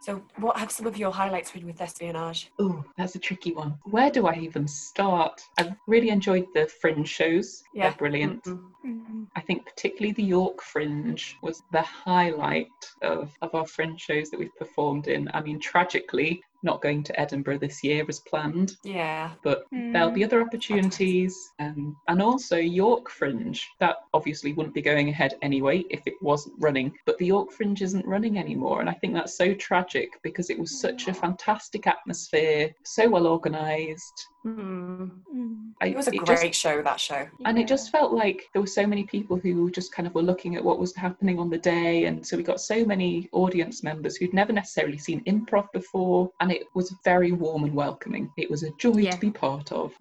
So, 0.00 0.22
what 0.36 0.58
have 0.58 0.70
some 0.70 0.86
of 0.86 0.96
your 0.96 1.10
highlights 1.10 1.50
been 1.50 1.66
with 1.66 1.78
Thespianage? 1.78 2.48
Oh, 2.58 2.84
that's 2.98 3.14
a 3.14 3.18
tricky 3.18 3.52
one. 3.52 3.78
Where 3.84 4.10
do 4.10 4.26
I 4.26 4.34
even 4.34 4.68
start? 4.68 5.40
I've 5.58 5.74
really 5.86 6.10
enjoyed 6.10 6.46
the 6.54 6.66
fringe 6.66 7.08
shows. 7.08 7.62
Yeah. 7.74 7.88
They're 7.88 7.98
brilliant. 7.98 8.44
Mhm. 8.44 8.70
mhm. 8.84 9.26
I 9.34 9.40
think 9.40 9.64
particularly 9.66 10.12
the 10.12 10.22
York 10.22 10.62
Fringe 10.62 11.36
was 11.42 11.62
the 11.72 11.82
highlight 11.82 12.68
of, 13.02 13.36
of 13.42 13.54
our 13.54 13.66
fringe 13.66 14.00
shows 14.00 14.30
that 14.30 14.38
we've 14.38 14.56
performed 14.56 15.08
in. 15.08 15.30
I 15.34 15.40
mean, 15.40 15.55
tragically, 15.60 16.42
not 16.62 16.82
going 16.82 17.02
to 17.04 17.20
Edinburgh 17.20 17.58
this 17.58 17.84
year 17.84 18.04
as 18.08 18.18
planned, 18.20 18.76
Yeah. 18.82 19.30
but 19.42 19.66
there'll 19.70 20.10
be 20.10 20.24
other 20.24 20.40
opportunities. 20.42 21.52
Um, 21.60 21.96
and 22.08 22.20
also 22.20 22.56
York 22.56 23.08
Fringe. 23.08 23.66
That 23.78 23.96
obviously 24.12 24.52
wouldn't 24.52 24.74
be 24.74 24.82
going 24.82 25.08
ahead 25.08 25.34
anyway 25.42 25.84
if 25.90 26.02
it 26.06 26.14
wasn't 26.20 26.56
running, 26.58 26.92
but 27.04 27.18
the 27.18 27.26
York 27.26 27.52
Fringe 27.52 27.82
isn't 27.82 28.06
running 28.06 28.38
anymore. 28.38 28.80
And 28.80 28.90
I 28.90 28.94
think 28.94 29.14
that's 29.14 29.36
so 29.36 29.54
tragic 29.54 30.08
because 30.22 30.50
it 30.50 30.58
was 30.58 30.80
such 30.80 31.08
a 31.08 31.14
fantastic 31.14 31.86
atmosphere, 31.86 32.74
so 32.82 33.08
well 33.08 33.26
organised. 33.26 34.26
Hmm. 34.46 35.04
Mm. 35.34 35.72
I, 35.80 35.88
It 35.88 35.96
was 35.96 36.06
a 36.06 36.12
just- 36.12 36.24
great 36.42 36.54
show, 36.54 36.80
that 36.82 37.00
show. 37.00 37.26
and 37.44 37.58
it 37.58 37.66
just 37.66 37.90
felt 37.90 38.12
like 38.12 38.48
there 38.52 38.62
were 38.62 38.66
so 38.68 38.86
many 38.86 39.04
people 39.04 39.36
who 39.36 39.70
just 39.72 39.92
kind 39.92 40.06
of 40.06 40.14
were 40.14 40.22
looking 40.22 40.54
at 40.56 40.64
what 40.64 40.78
was 40.78 40.94
happening 40.94 41.38
on 41.38 41.50
the 41.50 41.58
day 41.58 42.04
and 42.04 42.24
so 42.26 42.36
we 42.36 42.42
got 42.42 42.60
so 42.60 42.84
many 42.84 43.28
audience 43.32 43.82
members 43.82 44.16
who'd 44.16 44.32
never 44.32 44.52
necessarily 44.52 44.96
seen 44.96 45.22
improv 45.24 45.66
before 45.72 46.30
and 46.40 46.50
it 46.52 46.62
was 46.74 46.94
very 47.04 47.32
warm 47.32 47.64
and 47.64 47.74
welcoming 47.74 48.30
it 48.38 48.48
was 48.50 48.62
a 48.62 48.70
joy 48.78 48.96
Yeah. 48.96 49.10
to 49.10 49.18
be 49.18 49.30
part 49.30 49.70
of 49.72 49.92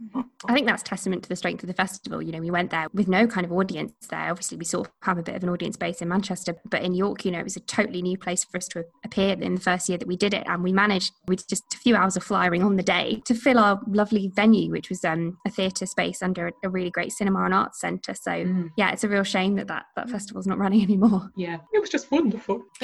I 0.48 0.54
think 0.54 0.68
that's 0.68 0.84
testament 0.84 1.24
to 1.24 1.30
the 1.30 1.36
strength 1.36 1.64
of 1.64 1.68
the 1.68 1.74
festival. 1.74 2.22
You 2.22 2.32
know, 2.32 2.40
we 2.40 2.52
went 2.52 2.70
there 2.70 2.88
with 2.94 3.08
no 3.08 3.26
kind 3.26 3.46
of 3.46 3.52
audience 3.52 3.94
there. 4.12 4.30
Obviously, 4.30 4.58
we 4.58 4.66
sort 4.66 4.88
of 4.88 4.94
have 5.02 5.18
a 5.18 5.24
bit 5.24 5.34
of 5.36 5.42
an 5.44 5.50
audience 5.50 5.76
base 5.76 6.02
in 6.04 6.08
Manchester, 6.08 6.56
but 6.70 6.84
in 6.84 6.94
York, 6.94 7.26
you 7.26 7.32
know, 7.32 7.40
it 7.40 7.44
was 7.44 7.56
a 7.56 7.62
totally 7.62 8.02
new 8.04 8.16
place 8.16 8.44
for 8.44 8.58
us 8.58 8.68
to 8.68 8.86
appear 9.04 9.34
in 9.42 9.56
the 9.56 9.62
first 9.62 9.90
year 9.90 9.98
that 9.98 10.08
we 10.08 10.16
did 10.16 10.36
it. 10.36 10.44
And 10.46 10.62
we 10.64 10.72
managed, 10.72 11.14
with 11.28 11.48
just 11.48 11.64
a 11.74 11.78
few 11.78 11.96
hours 11.96 12.16
of 12.16 12.24
flyering 12.24 12.62
on 12.62 12.76
the 12.76 12.84
day, 12.84 13.24
to 13.26 13.34
fill 13.34 13.58
our 13.58 13.82
lovely 13.88 14.28
venue, 14.36 14.70
which 14.72 14.90
was 14.90 15.04
um, 15.06 15.38
a 15.46 15.50
theatre 15.50 15.86
space 15.86 16.22
under 16.22 16.52
a 16.64 16.70
really 16.70 16.92
great 16.92 17.12
cinema 17.12 17.44
and 17.46 17.54
arts 17.54 17.80
centre. 17.82 18.14
So, 18.14 18.32
Mm. 18.32 18.72
yeah, 18.78 18.92
it's 18.92 19.04
a 19.04 19.10
real 19.10 19.24
shame 19.24 19.56
that 19.56 19.68
that, 19.68 19.86
that 19.96 20.10
festival's 20.10 20.46
not 20.48 20.58
running 20.58 20.82
anymore. 20.88 21.32
yeah 21.36 21.58
it 21.74 21.80
was 21.80 21.90
just 21.90 22.12
wonderful 22.12 22.62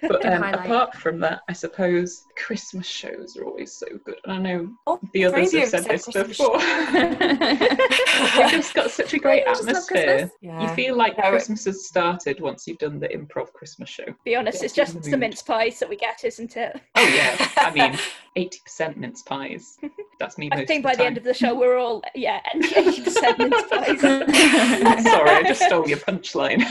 but 0.00 0.24
um, 0.26 0.42
apart 0.42 0.94
from 0.94 1.18
that 1.18 1.40
i 1.48 1.52
suppose 1.52 2.24
christmas 2.36 2.86
shows 2.86 3.36
are 3.36 3.44
always 3.44 3.72
so 3.72 3.86
good 4.04 4.16
and 4.24 4.32
i 4.32 4.38
know 4.38 4.68
Oh, 4.86 4.98
the 5.12 5.24
others 5.24 5.52
have 5.52 5.62
of 5.64 5.68
said 5.68 5.84
this 5.84 6.04
Christmas 6.04 6.38
before 6.38 6.58
We've 6.58 8.50
just 8.50 8.74
got 8.74 8.90
such 8.90 9.12
a 9.14 9.18
great 9.18 9.42
I 9.46 9.52
just 9.52 9.62
love 9.64 9.76
atmosphere. 9.76 10.30
Christmas. 10.40 10.62
You 10.62 10.68
feel 10.74 10.96
like 10.96 11.16
No, 11.18 11.30
Christmas 11.30 11.64
has 11.66 11.86
started 11.86 12.40
once 12.40 12.66
you've 12.66 12.78
done 12.78 12.98
the 12.98 13.08
improv 13.08 13.52
Christmas 13.52 13.88
show. 13.88 14.04
Be 14.24 14.34
honest, 14.36 14.58
Yeah, 14.58 14.64
it's 14.66 14.74
just 14.74 15.02
the 15.02 15.10
the 15.10 15.16
mince 15.16 15.42
pies 15.42 15.78
that 15.78 15.88
we 15.88 15.96
get, 15.96 16.24
isn't 16.24 16.56
it? 16.56 16.80
Oh 16.96 17.06
yeah, 17.08 17.48
I 17.58 17.70
mean, 17.74 17.98
eighty 18.36 18.58
percent 18.64 18.96
mince 18.98 19.22
pies. 19.22 19.78
That's 20.18 20.38
me. 20.38 20.48
I 20.52 20.56
most 20.56 20.68
think 20.68 20.84
of 20.84 20.90
by 20.90 20.96
the 20.96 21.04
end 21.04 21.16
of 21.18 21.24
the 21.24 21.34
show, 21.34 21.54
we're 21.54 21.76
all 21.78 22.02
yeah, 22.14 22.40
eighty 22.54 23.02
percent 23.02 23.38
mince 23.38 23.62
pies. 23.70 24.00
Sorry, 24.00 25.30
I 25.30 25.42
just 25.46 25.62
stole 25.62 25.88
your 25.88 25.98
punchline. 25.98 26.64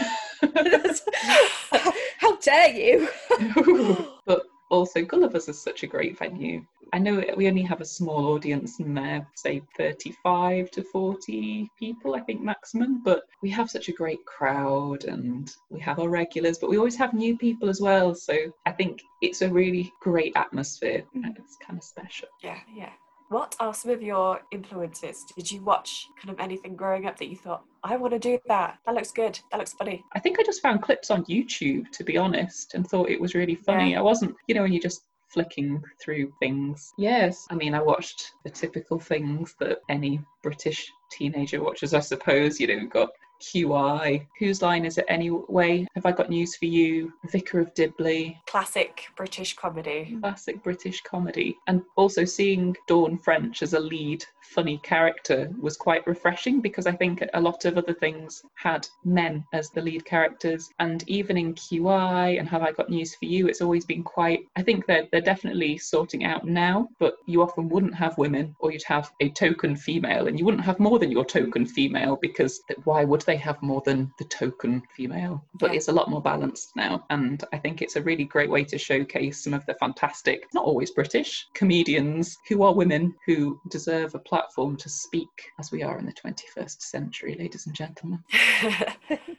How 2.44 2.52
dare 2.52 2.74
you? 2.74 3.08
but 4.26 4.44
also, 4.70 5.04
Gulliver's 5.04 5.50
is 5.50 5.62
such 5.62 5.84
a 5.84 5.88
great 5.88 6.18
venue. 6.18 6.66
I 6.94 6.98
know 6.98 7.24
we 7.38 7.48
only 7.48 7.62
have 7.62 7.82
a 7.82 7.86
small 7.86 8.34
audience 8.34 8.80
in 8.80 8.94
there, 8.94 9.26
say 9.36 9.62
35 9.78 10.72
to 10.72 10.84
40 10.84 11.70
people, 11.78 12.16
I 12.16 12.22
think 12.22 12.42
maximum, 12.42 13.02
but 13.04 13.24
we 13.42 13.50
have 13.52 13.70
such 13.70 13.88
a 13.88 13.94
great 13.94 14.26
crowd 14.26 15.06
and 15.06 15.54
we 15.70 15.80
have 15.82 16.00
our 16.00 16.10
regulars, 16.10 16.58
but 16.58 16.70
we 16.70 16.78
always 16.78 16.98
have 16.98 17.14
new 17.14 17.38
people 17.38 17.70
as 17.70 17.80
well. 17.80 18.14
So 18.14 18.34
I 18.66 18.72
think 18.72 19.02
it's 19.22 19.42
a 19.42 19.50
really 19.50 19.92
great 20.02 20.34
atmosphere. 20.36 21.04
and 21.14 21.38
It's 21.38 21.58
kind 21.58 21.78
of 21.78 21.84
special. 21.84 22.28
Yeah, 22.42 22.60
yeah. 22.74 22.92
What 23.32 23.56
are 23.62 23.74
some 23.74 23.92
of 23.92 24.04
your 24.04 24.42
influences? 24.52 25.24
Did 25.38 25.50
you 25.50 25.62
watch 25.62 26.10
kind 26.22 26.32
of 26.32 26.44
anything 26.44 26.76
growing 26.76 27.06
up 27.06 27.18
that 27.18 27.30
you 27.30 27.38
thought, 27.38 27.64
I 27.82 27.96
want 27.96 28.12
to 28.12 28.20
do 28.20 28.38
that? 28.50 28.80
That 28.86 28.94
looks 28.94 29.14
good. 29.14 29.40
That 29.52 29.58
looks 29.58 29.72
funny. 29.72 30.04
I 30.14 30.20
think 30.20 30.38
I 30.38 30.44
just 30.44 30.62
found 30.62 30.82
clips 30.82 31.10
on 31.10 31.24
YouTube, 31.24 31.90
to 31.92 32.04
be 32.04 32.18
honest, 32.18 32.74
and 32.74 32.86
thought 32.86 33.10
it 33.10 33.22
was 33.22 33.34
really 33.34 33.56
funny. 33.56 33.96
I 33.96 34.02
wasn't, 34.02 34.36
you 34.48 34.56
know, 34.56 34.64
when 34.64 34.74
you 34.74 34.82
just 34.82 35.06
flicking 35.30 35.82
through 36.04 36.34
things. 36.42 36.92
Yes, 36.98 37.48
I 37.50 37.56
mean, 37.56 37.74
I 37.74 37.82
watched 37.82 38.34
the 38.44 38.50
typical 38.50 39.00
things 39.00 39.56
that 39.62 39.78
any 39.88 40.20
British 40.44 40.92
teenager 41.10 41.64
watches, 41.64 41.94
I 41.94 42.02
suppose. 42.02 42.60
You 42.60 42.68
know, 42.68 42.86
got 42.88 43.12
QI. 43.42 44.28
Whose 44.40 44.62
line 44.62 44.86
is 44.86 44.98
it 44.98 45.06
anyway? 45.08 45.88
Have 45.96 46.06
I 46.06 46.12
got 46.12 46.30
news 46.30 46.56
for 46.56 46.66
you? 46.66 47.14
Vicar 47.32 47.60
of 47.60 47.74
Dibley. 47.74 48.40
Classic 48.48 49.08
British 49.16 49.56
comedy. 49.56 50.18
Classic 50.22 50.62
British 50.64 51.02
comedy. 51.02 51.58
And 51.68 51.82
also 51.96 52.26
seeing 52.26 52.76
Dawn 52.88 53.18
French 53.18 53.64
as 53.64 53.74
a 53.74 53.80
lead 53.80 54.24
funny 54.52 54.80
character 54.80 55.50
was 55.60 55.78
quite 55.78 56.06
refreshing 56.06 56.62
because 56.62 56.86
I 56.86 56.92
think 56.92 57.24
a 57.34 57.42
lot 57.42 57.66
of 57.66 57.78
other 57.78 57.94
things 57.94 58.44
had 58.56 58.88
men 59.06 59.46
as 59.54 59.70
the 59.70 59.82
lead 59.82 60.06
characters. 60.06 60.70
And 60.80 61.08
even 61.08 61.38
in 61.38 61.56
QI 61.56 62.38
and 62.38 62.48
Have 62.50 62.62
I 62.62 62.72
Got 62.72 62.90
News 62.90 63.16
for 63.16 63.26
You, 63.26 63.48
it's 63.48 63.62
always 63.62 63.86
been 63.86 64.04
quite, 64.04 64.42
I 64.56 64.62
think 64.62 64.86
they're, 64.86 65.08
they're 65.12 65.22
definitely 65.22 65.78
sorting 65.78 66.26
out 66.26 66.46
now, 66.46 66.90
but 67.00 67.16
you 67.26 67.42
often 67.42 67.70
wouldn't 67.70 67.96
have 67.96 68.18
women 68.18 68.56
or 68.60 68.72
you'd 68.72 68.84
have 68.84 69.12
a 69.22 69.30
token 69.30 69.76
female 69.76 70.28
and 70.28 70.38
you 70.38 70.46
wouldn't 70.46 70.64
have 70.64 70.80
more 70.80 71.00
than 71.00 71.12
your 71.12 71.26
token 71.26 71.66
female 71.66 72.18
because 72.22 72.62
why 72.84 73.04
would 73.04 73.22
they 73.32 73.38
have 73.38 73.62
more 73.62 73.82
than 73.86 74.12
the 74.20 74.26
token 74.26 74.82
female? 74.96 75.42
But 75.54 75.72
Yeah. 75.72 75.78
it's 75.78 75.88
a 75.88 75.94
lot 75.94 76.10
more 76.10 76.22
balanced 76.22 76.76
now. 76.76 77.06
And 77.10 77.42
I 77.54 77.58
think 77.58 77.82
it's 77.82 77.96
a 77.96 78.02
really 78.02 78.26
great 78.26 78.50
way 78.50 78.66
to 78.66 78.78
showcase 78.78 79.42
some 79.42 79.54
of 79.54 79.66
the 79.68 79.74
fantastic, 79.76 80.48
not 80.54 80.66
always 80.66 80.92
British, 80.92 81.48
comedians 81.54 82.38
who 82.50 82.64
are 82.64 82.74
women 82.74 83.16
who 83.26 83.58
deserve 83.70 84.16
a 84.16 84.20
platform 84.20 84.76
to 84.78 84.90
speak 84.90 85.30
as 85.60 85.72
we 85.72 85.82
are 85.82 85.98
in 85.98 86.06
the 86.06 86.12
21st 86.14 86.82
century, 86.82 87.36
ladies 87.40 87.66
and 87.68 87.76
gentlemen. 87.76 88.22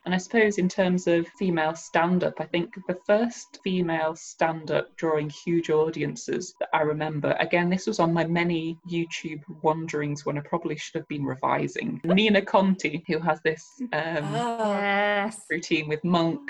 And 0.05 0.13
I 0.13 0.19
suppose 0.19 0.59
in 0.59 0.69
terms 0.69 1.07
of 1.07 1.29
female 1.39 1.75
stand 1.77 2.25
up, 2.25 2.35
I 2.41 2.45
think 2.45 2.75
the 2.89 2.99
first 3.07 3.61
female 3.63 4.17
stand 4.17 4.71
up 4.73 4.95
drawing 4.97 5.31
huge 5.31 5.71
audiences 5.71 6.55
that 6.59 6.69
I 6.75 6.81
remember, 6.83 7.37
again, 7.39 7.71
this 7.71 7.87
was 7.87 8.01
on 8.01 8.13
my 8.13 8.27
many 8.27 8.79
YouTube 8.91 9.43
wanderings 9.63 10.27
when 10.27 10.37
I 10.37 10.41
probably 10.41 10.77
should 10.77 10.97
have 10.97 11.07
been 11.09 11.25
revising. 11.25 12.01
Nina 12.05 12.43
Conti, 12.43 13.05
who 13.07 13.21
has 13.21 13.41
this 13.43 13.81
um, 13.93 14.25
Ah, 14.25 15.25
Yes. 15.25 15.45
routine 15.51 15.89
with 15.89 16.03
Monk, 16.05 16.41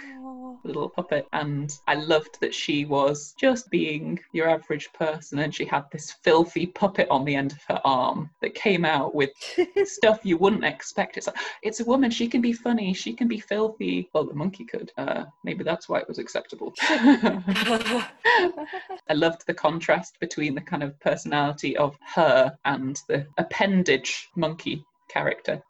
the 0.63 0.69
little 0.69 0.89
puppet, 0.89 1.27
and 1.33 1.73
I 1.87 1.95
loved 1.95 2.39
that 2.41 2.55
she 2.55 2.85
was 2.85 3.35
just 3.39 3.71
being 3.71 4.19
your 4.33 4.49
average 4.49 4.93
person 4.93 5.39
and 5.41 5.55
she 5.55 5.65
had 5.65 5.85
this 5.93 6.13
filthy 6.25 6.67
puppet 6.67 7.09
on 7.11 7.25
the 7.25 7.35
end 7.35 7.53
of 7.53 7.59
her 7.69 7.81
arm 7.85 8.31
that 8.41 8.55
came 8.55 8.85
out 8.85 9.15
with 9.15 9.31
stuff 9.85 10.21
you 10.23 10.37
wouldn't 10.37 10.65
expect. 10.65 11.17
It's 11.17 11.27
like, 11.27 11.37
it's 11.63 11.81
a 11.81 11.85
woman, 11.85 12.11
she 12.11 12.29
can 12.29 12.41
be 12.41 12.53
funny, 12.53 12.95
she 12.95 13.13
can 13.13 13.29
be 13.29 13.41
filthy. 13.41 14.09
Well, 14.15 14.25
the 14.25 14.35
monkey 14.35 14.65
could. 14.65 14.93
Uh, 14.97 15.25
maybe 15.45 15.65
that's 15.65 15.89
why 15.89 15.99
it 16.01 16.09
was 16.09 16.19
acceptable. 16.19 16.73
I 16.81 18.05
loved 19.15 19.47
the 19.47 19.55
contrast 19.55 20.19
between 20.21 20.55
the 20.55 20.61
kind 20.61 20.83
of 20.83 20.99
personality 21.01 21.77
of 21.77 21.97
her 22.15 22.57
and 22.65 23.01
the 23.09 23.27
appendage 23.39 24.29
monkey 24.37 24.85
character. 25.09 25.63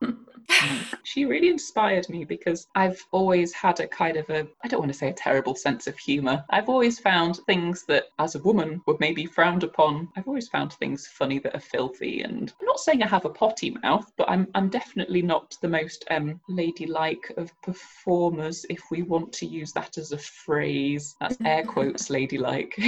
she 1.03 1.25
really 1.25 1.49
inspired 1.49 2.09
me 2.09 2.25
because 2.25 2.67
I've 2.75 3.05
always 3.13 3.53
had 3.53 3.81
a 3.81 3.87
kind 3.87 4.17
of 4.17 4.29
a, 4.31 4.47
I 4.65 4.69
don't 4.69 4.81
want 4.81 4.93
to 4.93 4.99
say 4.99 5.09
a 5.09 5.15
terrible 5.15 5.55
sense 5.55 5.87
of 5.87 5.99
humour. 5.99 6.45
I've 6.51 6.69
always 6.69 6.99
found 6.99 7.39
things 7.47 7.85
that 7.87 8.07
as 8.19 8.35
a 8.35 8.41
woman 8.41 8.83
would 8.87 9.01
maybe 9.01 9.27
frowned 9.27 9.65
upon. 9.65 10.09
I've 10.17 10.29
always 10.29 10.49
found 10.49 10.73
things 10.75 11.07
funny 11.07 11.39
that 11.41 11.55
are 11.55 11.61
filthy 11.61 12.23
and 12.23 12.53
I'm 12.61 12.67
not 12.67 12.81
saying 12.81 13.03
I 13.03 13.07
have 13.07 13.25
a 13.25 13.31
potty 13.31 13.71
mouth, 13.83 14.11
but 14.17 14.29
I'm 14.31 14.49
I'm 14.55 14.69
definitely 14.69 15.23
not 15.23 15.57
the 15.61 15.69
most 15.69 16.05
um 16.11 16.41
ladylike 16.49 17.33
of 17.37 17.51
performers 17.63 18.65
if 18.69 18.81
we 18.91 19.03
want 19.03 19.33
to 19.35 19.47
use 19.47 19.73
that 19.73 19.99
as 19.99 20.13
a 20.13 20.19
phrase. 20.19 21.17
That's 21.21 21.37
air 21.45 21.65
quotes 21.67 22.11
ladylike. 22.11 22.75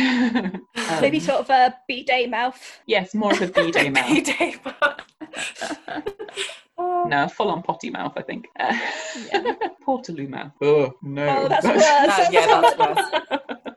Um, 0.90 1.00
Maybe 1.00 1.18
sort 1.18 1.40
of 1.40 1.50
a 1.50 1.74
B-day 1.88 2.26
mouth. 2.26 2.80
Yes, 2.86 3.14
more 3.14 3.32
of 3.32 3.40
a 3.40 3.46
B-day 3.46 3.88
mouth. 3.88 4.06
B-Day 4.06 4.56
mouth. 4.64 5.00
No, 7.08 7.28
full 7.28 7.50
on 7.50 7.62
potty 7.62 7.90
mouth, 7.90 8.12
I 8.16 8.22
think. 8.22 8.48
Uh, 8.58 8.76
Portaloo 9.86 10.28
mouth. 10.28 10.52
Oh, 10.60 10.94
no. 11.02 11.44
Oh, 11.44 11.48
that's 11.48 11.66
worse. 11.66 11.82
Uh, 11.82 12.28
yeah, 12.30 12.60
that's 12.60 12.78
worse. 12.78 13.50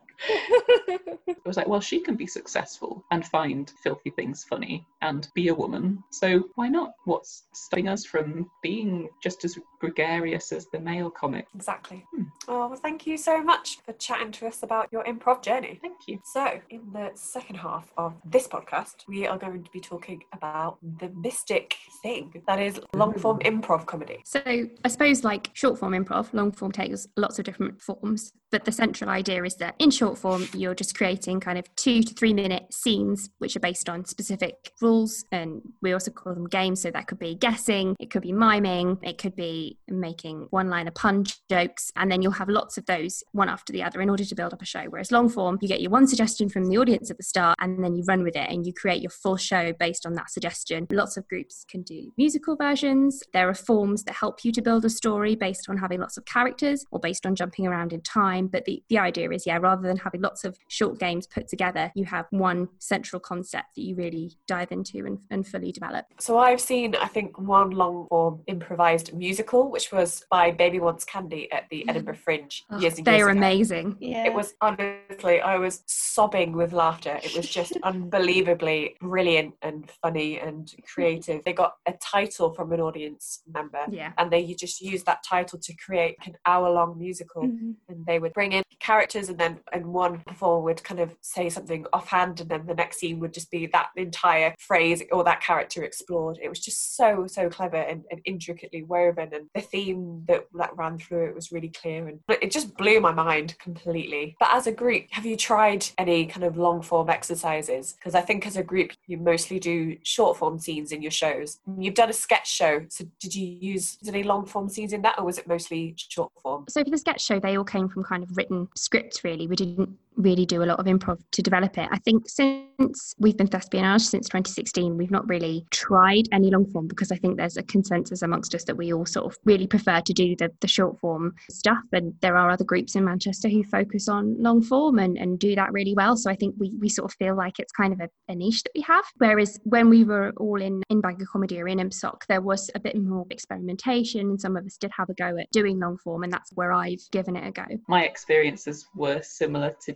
It 1.28 1.46
was 1.46 1.58
like, 1.58 1.68
well, 1.68 1.82
she 1.82 2.00
can 2.00 2.16
be 2.16 2.28
successful 2.28 3.04
and 3.12 3.26
find 3.26 3.72
filthy 3.84 4.10
things 4.12 4.44
funny 4.44 4.86
and 5.02 5.28
be 5.34 5.50
a 5.50 5.54
woman. 5.54 6.04
So 6.10 6.50
why 6.56 6.68
not? 6.68 6.94
What's 7.06 7.44
stopping 7.54 7.88
us 7.88 8.06
from 8.06 8.50
being 8.62 9.10
just 9.22 9.46
as 9.46 9.58
gregarious 9.80 10.52
as 10.52 10.68
the 10.68 10.80
male 10.80 11.10
comic? 11.10 11.48
Exactly. 11.56 12.06
Hmm. 12.14 12.24
Oh, 12.48 12.68
well, 12.68 12.76
thank 12.76 13.08
you 13.08 13.18
so 13.18 13.42
much 13.42 13.80
for 13.86 13.94
chatting 13.94 14.32
to 14.34 14.48
us 14.48 14.64
about 14.64 14.88
your 14.92 15.04
improv 15.04 15.42
journey. 15.42 15.80
Thank 15.82 16.08
you. 16.08 16.20
So, 16.26 16.60
in 16.70 16.92
the 16.92 17.12
second 17.16 17.56
half 17.56 17.92
of 17.98 18.14
this 18.26 18.48
podcast, 18.48 19.08
we 19.08 19.28
are 19.28 19.38
going 19.38 19.64
to 19.64 19.72
be 19.72 19.80
talking 19.80 20.24
about 20.34 20.78
the 21.00 21.10
mystic 21.10 21.76
thing 22.02 22.44
that 22.48 22.60
is 22.60 22.80
long 22.94 23.14
form 23.14 23.40
improv 23.40 23.86
comedy. 23.86 24.22
So 24.24 24.42
I 24.46 24.88
suppose 24.88 25.24
like 25.24 25.50
short 25.54 25.78
form 25.80 25.94
improv, 25.94 26.34
long 26.34 26.52
form 26.52 26.72
takes 26.72 27.08
lots 27.16 27.40
of 27.40 27.46
different 27.46 27.82
forms, 27.82 28.34
but 28.52 28.66
the 28.66 28.72
central 28.72 29.10
idea 29.10 29.44
is 29.44 29.56
that 29.56 29.76
in 29.80 29.92
short 29.92 30.17
form 30.18 30.48
you're 30.54 30.76
just 30.76 30.96
creating 30.96 31.40
kind 31.40 31.58
of 31.58 31.74
two 31.76 32.02
to 32.04 32.14
three 32.14 32.34
minute 32.34 32.74
scenes 32.74 33.30
which 33.40 33.56
are 33.56 33.60
based 33.60 33.90
on 33.90 34.06
specific 34.06 34.72
rules 34.82 35.26
and 35.32 35.62
we 35.82 35.94
also 35.94 36.12
call 36.12 36.34
them 36.34 36.48
games. 36.48 36.82
So 36.82 36.92
that 36.92 37.08
could 37.08 37.20
be 37.20 37.36
guessing, 37.36 37.96
it 38.00 38.10
could 38.10 38.22
be 38.22 38.32
miming, 38.32 38.98
it 39.04 39.18
could 39.18 39.36
be 39.36 39.78
making 39.88 40.48
one 40.50 40.70
liner 40.70 40.92
pun 40.92 41.26
jokes, 41.50 41.92
and 41.96 42.12
then 42.12 42.22
you'll 42.22 42.32
have 42.34 42.50
lots 42.50 42.78
of 42.78 42.86
those 42.86 43.24
one 43.32 43.50
after 43.50 43.74
the 43.74 43.84
other 43.84 44.02
in 44.02 44.10
order 44.10 44.26
to 44.26 44.36
build 44.36 44.54
up 44.54 44.62
a 44.62 44.66
show. 44.66 44.84
Whereas 44.90 45.12
long 45.12 45.30
form, 45.30 45.58
you 45.62 45.68
get 45.68 45.82
your 45.82 45.92
one 45.92 46.08
suggestion 46.08 46.50
from 46.50 46.66
the 46.66 46.78
audience 46.78 47.10
at 47.12 47.18
the 47.18 47.24
start 47.24 47.56
and 47.60 47.84
then 47.84 47.96
you 47.96 48.04
run 48.08 48.24
with 48.24 48.36
it 48.36 48.50
and 48.50 48.66
you 48.66 48.74
create 48.74 49.02
your 49.02 49.12
full 49.12 49.38
show 49.38 49.74
based 49.74 50.06
on 50.06 50.14
that 50.14 50.30
suggestion. 50.30 50.88
Lots 50.92 51.18
of 51.18 51.28
groups 51.28 51.66
can 51.70 51.84
do 51.84 52.12
musical 52.18 52.56
versions. 52.56 53.22
There 53.34 53.50
are 53.50 53.54
forms 53.54 54.04
that 54.04 54.16
help 54.16 54.44
you 54.44 54.52
to 54.54 54.62
build 54.62 54.86
a 54.86 54.90
story 54.90 55.36
based 55.36 55.70
on 55.70 55.78
having 55.78 56.00
lots 56.00 56.18
of 56.18 56.26
characters 56.26 56.86
or 56.92 57.00
based 57.00 57.26
on 57.26 57.36
jumping 57.36 57.68
around 57.68 57.94
in 57.94 58.02
time. 58.02 58.48
But 58.48 58.66
the, 58.66 58.84
the 58.90 58.98
idea 58.98 59.30
is, 59.32 59.46
yeah, 59.46 59.58
rather 59.58 59.88
than 59.88 59.98
having 60.08 60.22
lots 60.22 60.46
of 60.46 60.58
short 60.70 61.00
games 61.00 61.28
put 61.28 61.48
together, 61.50 61.92
you 61.96 62.06
have 62.06 62.26
one 62.30 62.70
central 62.80 63.20
concept 63.20 63.68
that 63.76 63.82
you 63.82 63.94
really 63.96 64.32
dive 64.48 64.72
into 64.72 65.06
and, 65.06 65.20
and 65.30 65.46
fully 65.46 65.72
develop. 65.74 66.06
So 66.20 66.38
I've 66.38 66.62
seen, 66.62 66.96
I 66.96 67.08
think, 67.08 67.38
one 67.38 67.72
long 67.72 68.08
form 68.08 68.42
improvised 68.48 69.14
musical, 69.14 69.70
which 69.70 69.92
was 69.92 70.24
by 70.32 70.52
Baby 70.52 70.80
Wants 70.80 71.04
Candy 71.04 71.52
at 71.52 71.64
the 71.70 71.84
Edinburgh 71.90 72.16
Fringe 72.24 72.64
Oh, 72.72 72.80
years 72.80 72.98
and 72.98 73.06
they 73.06 73.18
years 73.18 73.28
are 73.28 73.30
ago. 73.32 73.38
amazing. 73.40 73.98
Yeah. 74.00 74.26
It 74.28 74.34
was 74.34 74.54
honestly, 74.62 75.42
I 75.42 75.58
was 75.58 75.84
sobbing 75.88 76.54
with 76.54 76.72
laughter. 76.72 77.20
It 77.24 77.36
was 77.36 77.48
just 77.50 77.74
unbelievably 77.84 78.96
brilliant 79.02 79.56
and 79.62 79.90
funny 80.02 80.40
and 80.40 80.74
creative. 80.94 81.44
They 81.44 81.54
got 81.54 81.74
a 81.86 81.94
title 82.02 82.54
from 82.54 82.72
an 82.72 82.80
audience 82.80 83.42
member. 83.52 83.80
Yeah. 83.90 84.14
And 84.18 84.32
they 84.32 84.46
just 84.54 84.80
used 84.82 85.06
that 85.06 85.20
title 85.28 85.60
to 85.60 85.74
create 85.76 86.16
an 86.26 86.34
hour 86.46 86.70
long 86.70 86.98
musical. 86.98 87.44
Mhm. 87.44 87.76
And 87.90 88.06
they 88.06 88.20
would 88.20 88.34
bring 88.34 88.54
in 88.54 88.64
characters, 88.80 89.30
and 89.30 89.38
then 89.38 89.60
and 89.74 89.86
one 89.98 90.22
performer 90.22 90.64
would 90.64 90.84
kind 90.84 91.00
of 91.00 91.16
say 91.22 91.50
something 91.50 91.86
offhand, 91.92 92.40
and 92.40 92.50
then 92.50 92.66
the 92.66 92.76
next 92.76 93.00
scene 93.00 93.20
would 93.20 93.34
just 93.34 93.50
be 93.52 93.66
that 93.68 93.88
entire 93.96 94.54
phrase 94.60 95.02
or 95.12 95.24
that 95.24 95.42
character 95.42 95.84
explored. 95.84 96.40
It 96.42 96.50
was 96.50 96.60
just 96.60 96.96
so 96.96 97.26
so 97.28 97.50
clever 97.50 97.78
and, 97.78 98.04
and 98.12 98.22
intricately 98.26 98.84
woven, 98.84 99.30
and 99.34 99.48
the 99.54 99.62
theme 99.62 100.24
that 100.28 100.46
that 100.54 100.76
ran 100.78 100.98
through 100.98 101.26
it 101.30 101.36
was 101.36 101.52
really 101.52 101.70
clear, 101.70 102.08
and 102.08 102.20
it 102.30 102.52
just 102.52 102.78
blew 102.78 103.00
my 103.00 103.12
mind 103.12 103.58
completely. 103.60 104.36
But 104.40 104.50
as 104.52 104.68
a 104.68 104.72
group, 104.72 105.06
have 105.12 105.26
you 105.26 105.36
tried 105.36 105.86
any 105.98 106.26
kind 106.26 106.44
of 106.44 106.58
long 106.58 106.82
form 106.82 107.10
exercises? 107.10 107.94
Because 107.94 108.16
I 108.16 108.22
think 108.22 108.46
as 108.46 108.58
a 108.58 108.64
group, 108.64 108.92
you 109.08 109.18
mostly 109.18 109.60
do 109.60 109.98
short 110.04 110.38
form 110.38 110.60
scenes 110.60 110.92
in 110.92 111.02
your 111.02 111.12
shows. 111.12 111.60
You've 111.78 111.96
done 111.96 112.10
a 112.10 112.14
sketch 112.14 112.50
show, 112.50 112.86
so 112.90 113.06
did 113.20 113.36
you 113.36 113.48
use 113.74 113.98
any 114.08 114.24
long 114.24 114.46
form 114.46 114.70
scenes 114.70 114.94
in 114.94 115.02
that, 115.02 115.18
or 115.18 115.26
was 115.26 115.38
it 115.38 115.48
mostly 115.48 115.96
short 115.98 116.32
form? 116.42 116.66
So 116.70 116.84
for 116.84 116.90
the 116.90 116.98
sketch 116.98 117.22
show, 117.22 117.40
they 117.40 117.58
all 117.58 117.64
came 117.64 117.90
from 117.90 118.04
kind 118.04 118.24
of 118.24 118.36
written 118.38 118.68
scripts. 118.76 119.24
Really, 119.24 119.48
we 119.48 119.56
didn't 119.56 119.87
would 119.88 120.07
really 120.18 120.46
do 120.46 120.64
a 120.64 120.66
lot 120.66 120.80
of 120.80 120.86
improv 120.86 121.20
to 121.32 121.42
develop 121.42 121.78
it. 121.78 121.88
I 121.92 122.00
think 122.00 122.28
since 122.28 123.14
we've 123.20 123.38
been 123.38 123.48
Thespianage 123.48 124.02
since 124.02 124.28
2016, 124.28 124.98
we've 124.98 125.12
not 125.12 125.28
really 125.28 125.66
tried 125.72 126.24
any 126.32 126.50
long 126.50 126.66
form 126.72 126.88
because 126.88 127.12
I 127.12 127.16
think 127.18 127.38
there's 127.38 127.58
a 127.58 127.64
consensus 127.64 128.22
amongst 128.22 128.54
us 128.56 128.64
that 128.66 128.78
we 128.78 128.94
all 128.94 129.06
sort 129.06 129.26
of 129.28 129.38
really 129.46 129.68
prefer 129.68 130.02
to 130.02 130.14
do 130.14 130.36
the, 130.36 130.50
the 130.62 130.68
short 130.68 131.00
form 131.00 131.34
stuff. 131.50 131.84
And 131.92 132.14
there 132.22 132.38
are 132.38 132.50
other 132.50 132.64
groups 132.64 132.96
in 132.96 133.06
Manchester 133.06 133.50
who 133.50 133.64
focus 133.64 134.08
on 134.08 134.42
long 134.42 134.62
form 134.62 135.00
and, 135.00 135.18
and 135.18 135.40
do 135.40 135.56
that 135.56 135.72
really 135.72 135.94
well. 135.94 136.18
So 136.18 136.30
I 136.30 136.36
think 136.36 136.56
we, 136.58 136.74
we 136.80 136.90
sort 136.90 137.12
of 137.12 137.16
feel 137.18 137.36
like 137.36 137.60
it's 137.60 137.72
kind 137.72 137.94
of 137.94 138.00
a, 138.00 138.10
a 138.32 138.36
niche 138.36 138.64
that 138.64 138.72
we 138.76 138.82
have. 138.82 139.06
Whereas 139.18 139.60
when 139.64 139.90
we 139.90 140.04
were 140.04 140.34
all 140.38 140.62
in, 140.62 140.82
in 140.90 141.02
Bag 141.02 141.22
of 141.22 141.28
Comedy 141.28 141.62
or 141.62 141.68
in 141.68 141.78
IMSOC, 141.78 142.22
there 142.28 142.42
was 142.42 142.70
a 142.76 142.80
bit 142.80 142.98
more 142.98 143.26
experimentation 143.30 144.22
and 144.22 144.42
some 144.42 144.58
of 144.58 144.66
us 144.66 144.78
did 144.78 144.92
have 144.98 145.10
a 145.10 145.14
go 145.14 145.38
at 145.38 145.50
doing 145.52 145.80
long 145.80 145.98
form 145.98 146.24
and 146.24 146.34
that's 146.34 146.52
where 146.54 146.74
I've 146.74 147.02
given 147.12 147.36
it 147.36 147.48
a 147.48 147.52
go. 147.52 147.66
My 147.88 148.04
experiences 148.04 148.88
were 148.96 149.22
similar 149.22 149.76
to 149.86 149.94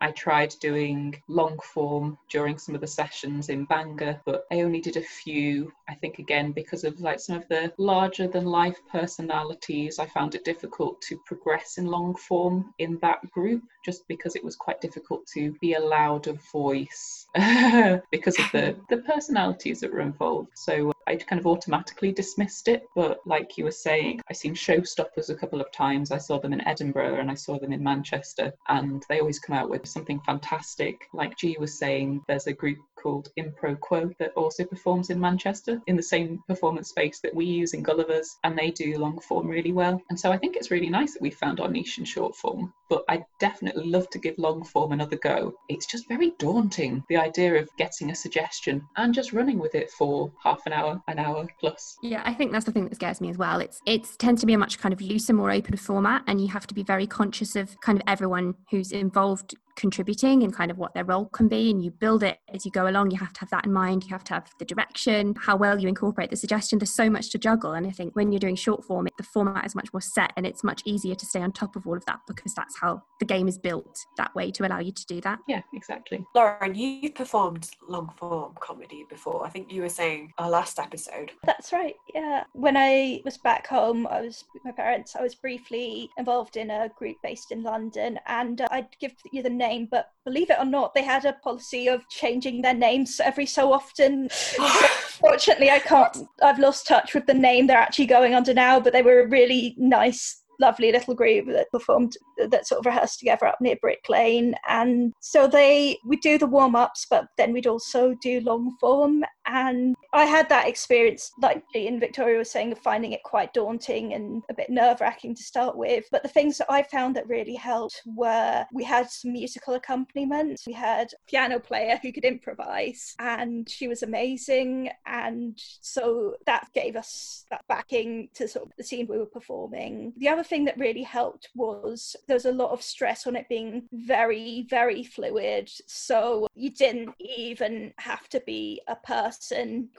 I 0.00 0.10
tried 0.10 0.52
doing 0.60 1.22
long 1.28 1.60
form 1.60 2.18
during 2.28 2.58
some 2.58 2.74
of 2.74 2.80
the 2.80 2.88
sessions 2.88 3.50
in 3.50 3.66
Bangor, 3.66 4.20
but 4.26 4.46
I 4.50 4.62
only 4.62 4.80
did 4.80 4.96
a 4.96 5.00
few. 5.00 5.72
I 5.88 5.94
think 5.94 6.18
again 6.18 6.50
because 6.50 6.82
of 6.82 7.00
like 7.00 7.20
some 7.20 7.36
of 7.36 7.46
the 7.46 7.72
larger 7.78 8.26
than 8.26 8.46
life 8.46 8.80
personalities, 8.90 10.00
I 10.00 10.06
found 10.06 10.34
it 10.34 10.44
difficult 10.44 11.00
to 11.02 11.18
progress 11.24 11.78
in 11.78 11.86
long 11.86 12.16
form 12.16 12.74
in 12.80 12.98
that 12.98 13.30
group 13.30 13.62
just 13.84 14.06
because 14.08 14.36
it 14.36 14.44
was 14.44 14.56
quite 14.56 14.80
difficult 14.80 15.26
to 15.34 15.52
be 15.60 15.74
allowed 15.74 16.26
a 16.26 16.34
voice 16.52 17.26
because 18.10 18.38
of 18.38 18.46
the 18.52 18.76
the 18.88 18.98
personalities 18.98 19.80
that 19.80 19.92
were 19.92 20.00
involved. 20.00 20.50
So 20.54 20.90
uh, 20.90 20.92
I 21.06 21.16
kind 21.16 21.40
of 21.40 21.46
automatically 21.46 22.12
dismissed 22.12 22.68
it. 22.68 22.84
But 22.94 23.20
like 23.26 23.58
you 23.58 23.64
were 23.64 23.70
saying, 23.70 24.20
I've 24.30 24.36
seen 24.36 24.54
Showstoppers 24.54 25.30
a 25.30 25.34
couple 25.34 25.60
of 25.60 25.70
times. 25.72 26.10
I 26.10 26.18
saw 26.18 26.38
them 26.40 26.52
in 26.52 26.66
Edinburgh 26.66 27.20
and 27.20 27.30
I 27.30 27.34
saw 27.34 27.58
them 27.58 27.72
in 27.72 27.82
Manchester, 27.82 28.52
and 28.68 29.04
they 29.08 29.20
always 29.20 29.38
come 29.38 29.56
out 29.56 29.70
with 29.70 29.86
something 29.86 30.20
fantastic. 30.20 31.08
Like 31.12 31.36
G 31.36 31.56
was 31.58 31.78
saying, 31.78 32.22
there's 32.28 32.46
a 32.46 32.52
group 32.52 32.78
called 33.04 33.28
Impro 33.38 33.78
Quo 33.78 34.10
that 34.18 34.32
also 34.34 34.64
performs 34.64 35.10
in 35.10 35.20
Manchester 35.20 35.78
in 35.86 35.94
the 35.94 36.02
same 36.02 36.42
performance 36.48 36.88
space 36.88 37.20
that 37.20 37.34
we 37.34 37.44
use 37.44 37.74
in 37.74 37.82
Gulliver's, 37.82 38.38
and 38.44 38.56
they 38.56 38.70
do 38.70 38.96
long 38.96 39.20
form 39.20 39.46
really 39.46 39.72
well. 39.72 40.00
And 40.08 40.18
so 40.18 40.32
I 40.32 40.38
think 40.38 40.56
it's 40.56 40.70
really 40.70 40.88
nice 40.88 41.12
that 41.12 41.20
we 41.20 41.28
found 41.28 41.60
our 41.60 41.68
niche 41.68 41.98
in 41.98 42.06
short 42.06 42.34
form. 42.34 42.72
But 42.88 43.04
I 43.10 43.22
definitely 43.38 43.90
love 43.90 44.08
to 44.10 44.18
give 44.18 44.38
long 44.38 44.64
form 44.64 44.92
another 44.92 45.16
go. 45.16 45.52
It's 45.68 45.86
just 45.86 46.08
very 46.08 46.32
daunting, 46.38 47.04
the 47.10 47.18
idea 47.18 47.54
of 47.56 47.68
getting 47.76 48.10
a 48.10 48.14
suggestion 48.14 48.82
and 48.96 49.12
just 49.12 49.34
running 49.34 49.58
with 49.58 49.74
it 49.74 49.90
for 49.90 50.32
half 50.42 50.64
an 50.64 50.72
hour, 50.72 51.02
an 51.06 51.18
hour 51.18 51.46
plus. 51.60 51.98
Yeah, 52.02 52.22
I 52.24 52.32
think 52.32 52.52
that's 52.52 52.64
the 52.64 52.72
thing 52.72 52.88
that 52.88 52.94
scares 52.94 53.20
me 53.20 53.28
as 53.28 53.36
well. 53.36 53.60
It's 53.60 53.82
it 53.84 54.08
tends 54.18 54.40
to 54.40 54.46
be 54.46 54.54
a 54.54 54.58
much 54.58 54.78
kind 54.78 54.94
of 54.94 55.02
looser, 55.02 55.34
more 55.34 55.50
open 55.50 55.76
format, 55.76 56.22
and 56.26 56.40
you 56.40 56.48
have 56.48 56.66
to 56.68 56.74
be 56.74 56.82
very 56.82 57.06
conscious 57.06 57.54
of 57.54 57.78
kind 57.82 57.98
of 57.98 58.02
everyone 58.06 58.54
who's 58.70 58.92
involved 58.92 59.54
contributing 59.76 60.42
and 60.42 60.54
kind 60.54 60.70
of 60.70 60.78
what 60.78 60.94
their 60.94 61.04
role 61.04 61.26
can 61.26 61.48
be 61.48 61.70
and 61.70 61.84
you 61.84 61.90
build 61.90 62.22
it 62.22 62.38
as 62.52 62.64
you 62.64 62.70
go 62.70 62.88
along 62.88 63.10
you 63.10 63.18
have 63.18 63.32
to 63.32 63.40
have 63.40 63.50
that 63.50 63.66
in 63.66 63.72
mind 63.72 64.04
you 64.04 64.10
have 64.10 64.24
to 64.24 64.34
have 64.34 64.50
the 64.58 64.64
direction 64.64 65.34
how 65.40 65.56
well 65.56 65.78
you 65.78 65.88
incorporate 65.88 66.30
the 66.30 66.36
suggestion 66.36 66.78
there's 66.78 66.94
so 66.94 67.10
much 67.10 67.30
to 67.30 67.38
juggle 67.38 67.72
and 67.72 67.86
i 67.86 67.90
think 67.90 68.14
when 68.14 68.32
you're 68.32 68.38
doing 68.38 68.56
short 68.56 68.84
form 68.84 69.06
the 69.16 69.22
format 69.22 69.64
is 69.64 69.74
much 69.74 69.92
more 69.92 70.00
set 70.00 70.32
and 70.36 70.46
it's 70.46 70.64
much 70.64 70.82
easier 70.84 71.14
to 71.14 71.26
stay 71.26 71.40
on 71.40 71.52
top 71.52 71.76
of 71.76 71.86
all 71.86 71.96
of 71.96 72.04
that 72.06 72.18
because 72.26 72.54
that's 72.54 72.78
how 72.80 73.02
the 73.20 73.24
game 73.24 73.48
is 73.48 73.58
built 73.58 73.98
that 74.16 74.34
way 74.34 74.50
to 74.50 74.66
allow 74.66 74.78
you 74.78 74.92
to 74.92 75.06
do 75.06 75.20
that 75.20 75.38
Yeah, 75.48 75.62
exactly. 75.72 76.24
Lauren, 76.34 76.74
you've 76.74 77.14
performed 77.14 77.70
long 77.88 78.10
form 78.16 78.54
comedy 78.60 79.04
before. 79.08 79.44
I 79.46 79.50
think 79.50 79.72
you 79.72 79.82
were 79.82 79.88
saying 79.88 80.32
our 80.38 80.50
last 80.50 80.78
episode. 80.78 81.32
That's 81.44 81.72
right. 81.72 81.94
Yeah. 82.14 82.44
When 82.52 82.76
I 82.76 83.20
was 83.24 83.38
back 83.38 83.66
home, 83.66 84.06
I 84.06 84.20
was 84.20 84.44
with 84.52 84.64
my 84.64 84.72
parents. 84.72 85.16
I 85.16 85.22
was 85.22 85.34
briefly 85.34 86.10
involved 86.18 86.56
in 86.56 86.70
a 86.70 86.90
group 86.96 87.16
based 87.22 87.52
in 87.52 87.62
London, 87.62 88.18
and 88.26 88.60
uh, 88.60 88.68
I'd 88.70 88.88
give 89.00 89.12
you 89.32 89.42
the 89.42 89.50
name, 89.66 89.88
but 89.90 90.10
believe 90.24 90.50
it 90.50 90.58
or 90.58 90.64
not, 90.64 90.94
they 90.94 91.02
had 91.02 91.24
a 91.24 91.32
policy 91.34 91.88
of 91.88 92.08
changing 92.08 92.62
their 92.62 92.74
names 92.74 93.20
every 93.20 93.46
so 93.46 93.72
often. 93.72 94.28
Fortunately, 95.20 95.70
I 95.70 95.78
can't. 95.78 96.16
I've 96.42 96.58
lost 96.58 96.86
touch 96.86 97.14
with 97.14 97.26
the 97.26 97.34
name 97.34 97.66
they're 97.66 97.76
actually 97.76 98.06
going 98.06 98.34
under 98.34 98.54
now, 98.54 98.80
but 98.80 98.92
they 98.92 99.02
were 99.02 99.20
a 99.20 99.28
really 99.28 99.74
nice. 99.78 100.40
Lovely 100.60 100.92
little 100.92 101.16
group 101.16 101.48
that 101.48 101.68
performed, 101.72 102.16
that 102.38 102.64
sort 102.68 102.78
of 102.78 102.86
rehearsed 102.86 103.18
together 103.18 103.46
up 103.46 103.60
near 103.60 103.74
Brick 103.82 104.04
Lane, 104.08 104.54
and 104.68 105.12
so 105.18 105.48
they 105.48 105.98
we 106.06 106.16
do 106.16 106.38
the 106.38 106.46
warm 106.46 106.76
ups, 106.76 107.08
but 107.10 107.26
then 107.36 107.52
we'd 107.52 107.66
also 107.66 108.14
do 108.22 108.40
long 108.40 108.76
form, 108.80 109.24
and 109.46 109.94
I 110.12 110.24
had 110.26 110.48
that 110.48 110.68
experience, 110.68 111.32
like 111.40 111.64
Ian 111.74 111.98
Victoria 111.98 112.38
was 112.38 112.50
saying, 112.50 112.72
of 112.72 112.78
finding 112.78 113.12
it 113.12 113.22
quite 113.24 113.52
daunting 113.52 114.14
and 114.14 114.42
a 114.48 114.54
bit 114.54 114.70
nerve 114.70 115.00
wracking 115.00 115.34
to 115.34 115.42
start 115.42 115.76
with. 115.76 116.06
But 116.12 116.22
the 116.22 116.28
things 116.28 116.56
that 116.58 116.70
I 116.70 116.84
found 116.84 117.16
that 117.16 117.28
really 117.28 117.56
helped 117.56 118.00
were 118.06 118.64
we 118.72 118.84
had 118.84 119.10
some 119.10 119.32
musical 119.32 119.74
accompaniment, 119.74 120.60
we 120.66 120.72
had 120.72 121.12
a 121.12 121.30
piano 121.30 121.58
player 121.58 121.98
who 122.00 122.12
could 122.12 122.24
improvise, 122.24 123.14
and 123.18 123.68
she 123.68 123.88
was 123.88 124.02
amazing. 124.04 124.90
And 125.04 125.60
so 125.80 126.36
that 126.46 126.68
gave 126.74 126.94
us 126.94 127.44
that 127.50 127.64
backing 127.68 128.28
to 128.34 128.46
sort 128.46 128.66
of 128.66 128.72
the 128.78 128.84
scene 128.84 129.08
we 129.08 129.18
were 129.18 129.26
performing. 129.26 130.12
The 130.16 130.28
other 130.28 130.44
thing 130.44 130.64
that 130.66 130.78
really 130.78 131.02
helped 131.02 131.50
was 131.56 132.14
there 132.28 132.36
was 132.36 132.46
a 132.46 132.52
lot 132.52 132.70
of 132.70 132.82
stress 132.82 133.26
on 133.26 133.34
it 133.34 133.48
being 133.48 133.88
very, 133.92 134.66
very 134.70 135.02
fluid. 135.02 135.70
So 135.86 136.46
you 136.54 136.70
didn't 136.70 137.14
even 137.18 137.92
have 137.98 138.28
to 138.28 138.40
be 138.46 138.80
a 138.86 138.94
person 138.94 139.33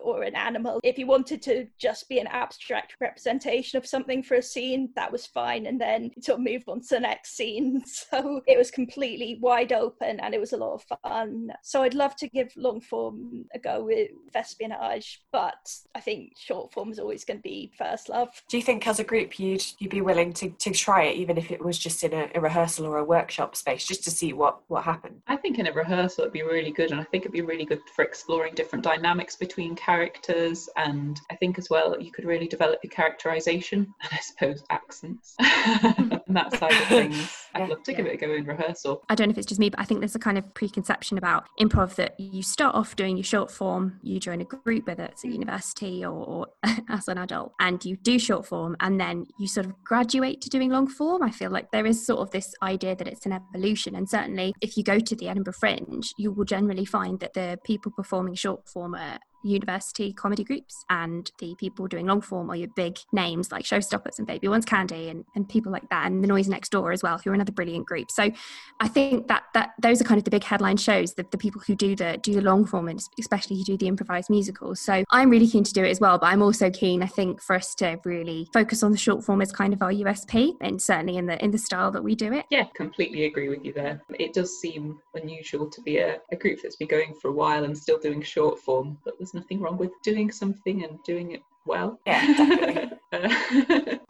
or 0.01 0.23
an 0.23 0.35
animal. 0.35 0.79
If 0.83 0.97
you 0.97 1.07
wanted 1.07 1.41
to 1.43 1.67
just 1.77 2.07
be 2.09 2.19
an 2.19 2.27
abstract 2.27 2.95
representation 2.99 3.77
of 3.77 3.85
something 3.85 4.23
for 4.23 4.35
a 4.35 4.41
scene, 4.41 4.89
that 4.95 5.11
was 5.11 5.25
fine. 5.25 5.65
And 5.65 5.79
then 5.79 6.11
you 6.15 6.21
sort 6.21 6.39
of 6.39 6.45
moved 6.45 6.69
on 6.69 6.81
to 6.81 6.87
the 6.89 6.99
next 6.99 7.35
scene. 7.35 7.83
So 7.95 8.41
it 8.45 8.57
was 8.57 8.71
completely 8.71 9.39
wide 9.41 9.71
open 9.71 10.19
and 10.19 10.33
it 10.33 10.39
was 10.39 10.53
a 10.53 10.57
lot 10.57 10.73
of 10.73 10.99
fun. 11.01 11.51
So 11.63 11.81
I'd 11.81 11.93
love 11.93 12.15
to 12.17 12.27
give 12.27 12.51
long 12.55 12.81
form 12.81 13.45
a 13.53 13.59
go 13.59 13.83
with 13.83 14.09
Thespianage, 14.33 15.17
but 15.31 15.73
I 15.95 16.01
think 16.01 16.33
short 16.37 16.71
form 16.73 16.91
is 16.91 16.99
always 16.99 17.23
going 17.23 17.39
to 17.39 17.43
be 17.43 17.71
first 17.77 18.09
love. 18.09 18.29
Do 18.49 18.57
you 18.57 18.63
think 18.63 18.87
as 18.87 18.99
a 18.99 19.03
group 19.03 19.39
you'd 19.39 19.63
you'd 19.79 19.91
be 19.91 20.01
willing 20.01 20.33
to, 20.33 20.49
to 20.49 20.71
try 20.71 21.03
it 21.03 21.17
even 21.17 21.37
if 21.37 21.51
it 21.51 21.63
was 21.63 21.79
just 21.79 22.03
in 22.03 22.13
a, 22.13 22.29
a 22.35 22.41
rehearsal 22.41 22.85
or 22.85 22.97
a 22.97 23.03
workshop 23.03 23.55
space 23.55 23.85
just 23.85 24.03
to 24.03 24.11
see 24.11 24.33
what, 24.33 24.59
what 24.67 24.83
happened? 24.83 25.21
I 25.27 25.37
think 25.37 25.57
in 25.57 25.67
a 25.67 25.71
rehearsal 25.71 26.23
it'd 26.23 26.33
be 26.33 26.43
really 26.43 26.71
good, 26.71 26.91
and 26.91 26.99
I 26.99 27.03
think 27.03 27.23
it'd 27.23 27.33
be 27.33 27.41
really 27.41 27.65
good 27.65 27.81
for 27.95 28.03
exploring 28.03 28.53
different 28.55 28.83
dynamics 28.83 29.24
between 29.33 29.75
characters. 29.75 30.67
And 30.75 31.19
I 31.31 31.35
think 31.35 31.57
as 31.57 31.69
well 31.69 31.95
you 31.99 32.11
could 32.11 32.25
really 32.25 32.47
develop 32.47 32.79
your 32.83 32.91
characterization 32.91 33.79
and 34.03 34.09
I 34.11 34.17
suppose 34.17 34.63
accents 34.69 35.35
and 35.39 36.21
that 36.27 36.53
side 36.57 36.73
of 36.73 36.87
things. 36.87 37.47
I'd 37.55 37.61
Yeah. 37.61 37.67
love 37.67 37.83
to 37.83 37.93
give 37.93 38.05
it 38.05 38.13
a 38.13 38.17
go 38.17 38.33
in 38.33 38.45
rehearsal. 38.45 39.03
I 39.07 39.15
don't 39.15 39.29
know 39.29 39.31
if 39.31 39.37
it's 39.37 39.47
just 39.47 39.59
me, 39.59 39.69
but 39.69 39.79
I 39.79 39.85
think 39.85 40.01
there's 40.01 40.15
a 40.15 40.19
kind 40.19 40.37
of 40.37 40.53
preconception 40.53 41.17
about 41.17 41.45
improv 41.59 41.95
that 41.95 42.19
you 42.19 42.43
start 42.43 42.75
off 42.75 42.97
doing 42.97 43.15
your 43.15 43.23
short 43.23 43.49
form, 43.49 43.99
you 44.03 44.19
join 44.19 44.41
a 44.41 44.43
group, 44.43 44.87
whether 44.87 45.05
it's 45.05 45.23
at 45.23 45.29
mm. 45.29 45.33
university 45.33 46.03
or, 46.03 46.11
or 46.11 46.47
as 46.89 47.07
an 47.07 47.17
adult, 47.17 47.53
and 47.61 47.83
you 47.85 47.95
do 47.95 48.19
short 48.19 48.45
form, 48.45 48.75
and 48.81 48.99
then 48.99 49.25
you 49.39 49.47
sort 49.47 49.65
of 49.65 49.81
graduate 49.83 50.41
to 50.41 50.49
doing 50.49 50.69
long 50.69 50.87
form. 50.87 51.23
I 51.23 51.31
feel 51.31 51.49
like 51.49 51.71
there 51.71 51.85
is 51.85 52.05
sort 52.05 52.19
of 52.19 52.31
this 52.31 52.53
idea 52.61 52.95
that 52.95 53.07
it's 53.07 53.25
an 53.25 53.31
evolution. 53.31 53.95
And 53.95 54.09
certainly, 54.09 54.53
if 54.61 54.75
you 54.75 54.83
go 54.83 54.99
to 54.99 55.15
the 55.15 55.29
Edinburgh 55.29 55.53
Fringe, 55.53 56.13
you 56.17 56.31
will 56.31 56.45
generally 56.45 56.85
find 56.85 57.19
that 57.21 57.33
the 57.33 57.57
people 57.63 57.91
performing 57.91 58.35
short 58.35 58.67
form 58.67 58.95
are 58.95 59.14
university 59.45 60.13
comedy 60.13 60.43
groups, 60.43 60.83
and 60.89 61.31
the 61.39 61.55
people 61.55 61.87
doing 61.87 62.05
long 62.05 62.21
form 62.21 62.49
are 62.49 62.55
your 62.55 62.69
big 62.75 62.97
names 63.11 63.51
like 63.51 63.65
Showstoppers 63.65 64.17
and 64.17 64.27
Baby 64.27 64.47
Wants 64.47 64.65
Candy 64.65 65.09
and, 65.09 65.25
and 65.35 65.47
people 65.47 65.71
like 65.71 65.89
that, 65.89 66.07
and 66.07 66.23
The 66.23 66.27
Noise 66.27 66.47
Next 66.47 66.69
Door 66.71 66.91
as 66.91 67.03
well, 67.03 67.17
who 67.17 67.31
are 67.31 67.33
another 67.33 67.51
brilliant 67.51 67.85
group. 67.85 68.11
So 68.11 68.31
I 68.79 68.87
think 68.87 69.27
that 69.27 69.43
that 69.53 69.73
those 69.81 70.01
are 70.01 70.03
kind 70.03 70.17
of 70.17 70.25
the 70.25 70.31
big 70.31 70.43
headline 70.43 70.77
shows, 70.77 71.13
the, 71.13 71.25
the 71.31 71.37
people 71.37 71.61
who 71.65 71.75
do 71.75 71.95
the 71.95 72.19
do 72.21 72.33
the 72.33 72.41
long 72.41 72.65
form 72.65 72.87
and 72.87 72.99
especially 73.19 73.57
who 73.57 73.63
do 73.63 73.77
the 73.77 73.87
improvised 73.87 74.29
musicals. 74.29 74.79
So 74.79 75.03
I'm 75.11 75.29
really 75.29 75.47
keen 75.47 75.63
to 75.63 75.73
do 75.73 75.83
it 75.83 75.89
as 75.89 75.99
well, 75.99 76.17
but 76.17 76.27
I'm 76.27 76.41
also 76.41 76.69
keen, 76.69 77.03
I 77.03 77.07
think, 77.07 77.41
for 77.41 77.55
us 77.55 77.75
to 77.75 77.99
really 78.03 78.49
focus 78.53 78.83
on 78.83 78.91
the 78.91 78.97
short 78.97 79.23
form 79.23 79.41
as 79.41 79.51
kind 79.51 79.73
of 79.73 79.81
our 79.81 79.91
USP, 79.91 80.53
and 80.61 80.81
certainly 80.81 81.17
in 81.17 81.25
the 81.25 81.43
in 81.43 81.51
the 81.51 81.57
style 81.57 81.91
that 81.91 82.03
we 82.03 82.15
do 82.15 82.33
it. 82.33 82.45
Yeah, 82.49 82.65
completely 82.75 83.25
agree 83.25 83.49
with 83.49 83.63
you 83.63 83.73
there. 83.73 84.01
It 84.19 84.33
does 84.33 84.59
seem 84.59 84.99
unusual 85.13 85.69
to 85.69 85.81
be 85.81 85.97
a, 85.97 86.19
a 86.31 86.35
group 86.35 86.59
that's 86.61 86.75
been 86.75 86.87
going 86.87 87.13
for 87.21 87.29
a 87.29 87.33
while 87.33 87.63
and 87.63 87.77
still 87.77 87.99
doing 87.99 88.21
short 88.21 88.59
form, 88.59 88.97
but 89.05 89.15
there's 89.19 89.33
nothing 89.35 89.61
wrong 89.61 89.77
with 89.77 89.91
doing 90.03 90.31
something 90.31 90.83
and 90.83 90.97
doing 91.03 91.33
it 91.33 91.43
well. 91.65 91.99
Yeah, 92.05 92.25
definitely. 92.35 92.97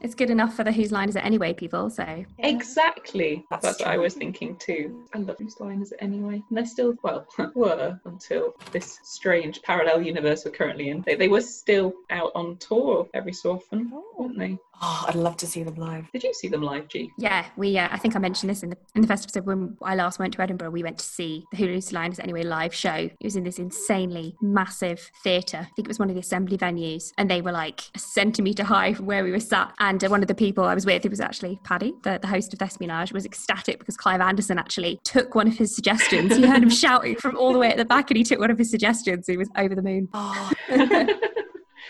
it's 0.01 0.15
good 0.15 0.29
enough 0.29 0.55
for 0.55 0.63
the 0.63 0.71
whose 0.71 0.91
line 0.91 1.09
is 1.09 1.15
it 1.15 1.25
anyway 1.25 1.53
people 1.53 1.89
so. 1.89 2.25
Exactly. 2.39 3.45
That's 3.49 3.65
that's, 3.65 3.79
what 3.79 3.89
i 3.89 3.97
was 3.97 4.13
thinking 4.13 4.55
too. 4.57 5.05
I 5.13 5.19
love 5.19 5.37
whose 5.39 5.59
line 5.59 5.81
is 5.81 5.91
it 5.91 5.99
anyway? 6.01 6.43
And 6.49 6.57
they're 6.57 6.65
still 6.65 6.95
well 7.03 7.27
were 7.55 7.99
until 8.05 8.55
this 8.71 8.99
strange 9.03 9.61
parallel 9.61 10.01
universe 10.01 10.45
we're 10.45 10.51
currently 10.51 10.89
in. 10.89 11.01
They, 11.01 11.15
they 11.15 11.27
were 11.27 11.41
still 11.41 11.93
out 12.09 12.31
on 12.35 12.57
tour 12.57 13.07
every 13.13 13.33
so 13.33 13.53
often 13.53 13.91
weren't 14.17 14.37
they? 14.37 14.57
Oh, 14.81 15.05
I'd 15.07 15.15
love 15.15 15.37
to 15.37 15.47
see 15.47 15.63
them 15.63 15.75
live. 15.75 16.11
did 16.11 16.23
you 16.23 16.33
see 16.33 16.49
them 16.49 16.61
live 16.61 16.87
g? 16.87 17.11
Yeah 17.17 17.45
we 17.55 17.77
uh, 17.77 17.87
i 17.91 17.97
think 17.97 18.15
i 18.15 18.19
mentioned 18.19 18.49
this 18.49 18.63
in 18.63 18.69
the 18.69 18.77
in 18.95 19.01
the 19.01 19.07
first 19.07 19.23
episode 19.23 19.45
when 19.45 19.77
i 19.81 19.95
last 19.95 20.19
went 20.19 20.33
to 20.33 20.41
edinburgh 20.41 20.69
we 20.69 20.83
went 20.83 20.97
to 20.97 21.05
see 21.05 21.45
the 21.51 21.57
whose 21.57 21.93
line 21.93 22.11
is 22.11 22.19
it 22.19 22.23
anyway 22.23 22.43
live 22.43 22.73
show. 22.73 22.93
It 22.93 23.23
was 23.23 23.35
in 23.35 23.43
this 23.43 23.59
insanely 23.59 24.35
massive 24.41 25.11
theatre. 25.23 25.59
I 25.61 25.73
think 25.75 25.87
it 25.87 25.87
was 25.87 25.99
one 25.99 26.09
of 26.09 26.15
the 26.15 26.21
assembly 26.21 26.57
venues 26.57 27.11
and 27.17 27.29
they 27.29 27.41
were 27.41 27.51
like 27.51 27.81
a 27.95 27.99
centimetre 27.99 28.63
high 28.63 28.94
from 28.95 29.05
where 29.05 29.23
we 29.23 29.31
were 29.31 29.39
sat 29.39 29.73
and 29.79 30.03
uh, 30.03 30.07
one 30.07 30.21
of 30.21 30.27
the 30.27 30.35
people 30.35 30.63
i 30.63 30.73
was 30.73 30.85
with 30.85 31.05
it 31.05 31.09
was 31.09 31.19
actually 31.19 31.59
paddy 31.63 31.93
the, 32.03 32.19
the 32.21 32.27
host 32.27 32.53
of 32.53 32.59
Thespianage 32.59 33.11
was 33.11 33.25
ecstatic 33.25 33.79
because 33.79 33.97
clive 33.97 34.21
anderson 34.21 34.57
actually 34.57 34.99
took 35.03 35.35
one 35.35 35.47
of 35.47 35.57
his 35.57 35.75
suggestions. 35.75 36.35
He 36.35 36.45
heard 36.45 36.63
him 36.63 36.69
shouting 36.83 37.15
from 37.15 37.37
all 37.37 37.53
the 37.53 37.59
way 37.59 37.69
at 37.69 37.77
the 37.77 37.85
back 37.85 38.09
and 38.09 38.17
he 38.17 38.23
took 38.23 38.39
one 38.39 38.51
of 38.51 38.57
his 38.57 38.69
suggestions. 38.69 39.27
He 39.27 39.37
was 39.37 39.49
over 39.57 39.75
the 39.75 39.81
moon. 39.81 40.09
Oh, 40.13 40.51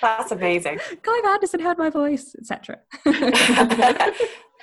that's 0.02 0.32
amazing. 0.32 0.80
clive 1.04 1.26
anderson 1.26 1.60
heard 1.60 1.78
my 1.78 1.89
voice 1.89 2.36
etc 2.38 2.78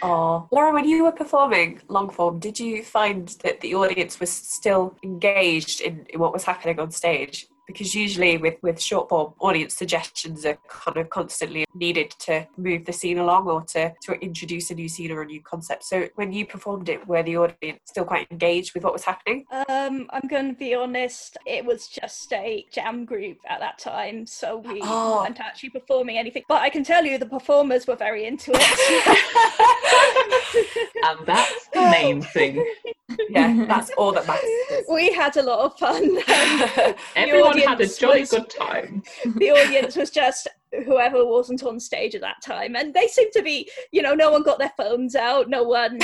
oh, 0.02 0.48
Laura, 0.50 0.72
when 0.72 0.86
you 0.86 1.04
were 1.04 1.12
performing 1.12 1.80
long 1.88 2.10
form, 2.10 2.38
did 2.38 2.58
you 2.58 2.82
find 2.82 3.28
that 3.42 3.60
the 3.60 3.74
audience 3.74 4.20
was 4.20 4.30
still 4.30 4.96
engaged 5.02 5.80
in 5.80 6.06
what 6.16 6.32
was 6.32 6.44
happening 6.44 6.78
on 6.78 6.90
stage? 6.90 7.46
Because 7.66 7.94
usually 7.94 8.36
with, 8.38 8.56
with 8.62 8.80
short 8.80 9.08
form, 9.08 9.34
audience 9.38 9.74
suggestions 9.74 10.44
are 10.44 10.58
kind 10.68 10.96
of 10.96 11.10
constantly 11.10 11.64
needed 11.74 12.10
to 12.20 12.46
move 12.56 12.84
the 12.84 12.92
scene 12.92 13.18
along 13.18 13.48
or 13.48 13.62
to, 13.62 13.92
to 14.02 14.12
introduce 14.14 14.70
a 14.70 14.74
new 14.74 14.88
scene 14.88 15.12
or 15.12 15.22
a 15.22 15.26
new 15.26 15.40
concept. 15.40 15.84
So 15.84 16.08
when 16.16 16.32
you 16.32 16.44
performed 16.44 16.88
it, 16.88 17.06
were 17.06 17.22
the 17.22 17.36
audience 17.36 17.80
still 17.84 18.04
quite 18.04 18.26
engaged 18.30 18.74
with 18.74 18.84
what 18.84 18.92
was 18.92 19.04
happening? 19.04 19.44
Um, 19.68 20.06
I'm 20.10 20.28
going 20.28 20.48
to 20.48 20.54
be 20.58 20.74
honest, 20.74 21.36
it 21.46 21.64
was 21.64 21.88
just 21.88 22.32
a 22.32 22.66
jam 22.72 23.04
group 23.04 23.38
at 23.48 23.60
that 23.60 23.78
time, 23.78 24.26
so 24.26 24.58
we 24.58 24.80
Oh. 24.82 25.22
weren't 25.22 25.40
actually 25.40 25.70
performing 25.70 26.18
anything. 26.18 26.42
But 26.48 26.62
I 26.62 26.70
can 26.70 26.84
tell 26.84 27.04
you 27.04 27.18
the 27.18 27.26
performers 27.26 27.86
were 27.86 27.96
very 27.96 28.26
into 28.26 28.50
it. 28.54 28.62
and 31.04 31.26
that's 31.26 31.68
the 31.72 31.80
main 31.80 32.22
thing 32.22 32.64
yeah, 33.28 33.66
that's 33.66 33.90
all 33.98 34.12
that 34.12 34.26
matters. 34.26 34.84
we 34.90 35.12
had 35.12 35.36
a 35.36 35.42
lot 35.42 35.60
of 35.60 35.78
fun. 35.78 36.18
Um, 36.72 36.94
everyone 37.28 37.51
had 37.60 37.80
a 37.80 37.86
jolly 37.86 38.20
was- 38.20 38.30
good 38.30 38.50
time. 38.50 39.02
the 39.36 39.50
audience 39.50 39.96
was 39.96 40.10
just 40.10 40.48
whoever 40.84 41.24
wasn't 41.24 41.62
on 41.62 41.78
stage 41.78 42.14
at 42.14 42.20
that 42.20 42.42
time. 42.42 42.76
And 42.76 42.94
they 42.94 43.08
seemed 43.08 43.32
to 43.32 43.42
be 43.42 43.68
you 43.92 44.02
know 44.02 44.14
no 44.14 44.30
one 44.30 44.42
got 44.42 44.58
their 44.58 44.72
phones 44.76 45.14
out. 45.14 45.48
No 45.48 45.62
one 45.62 45.98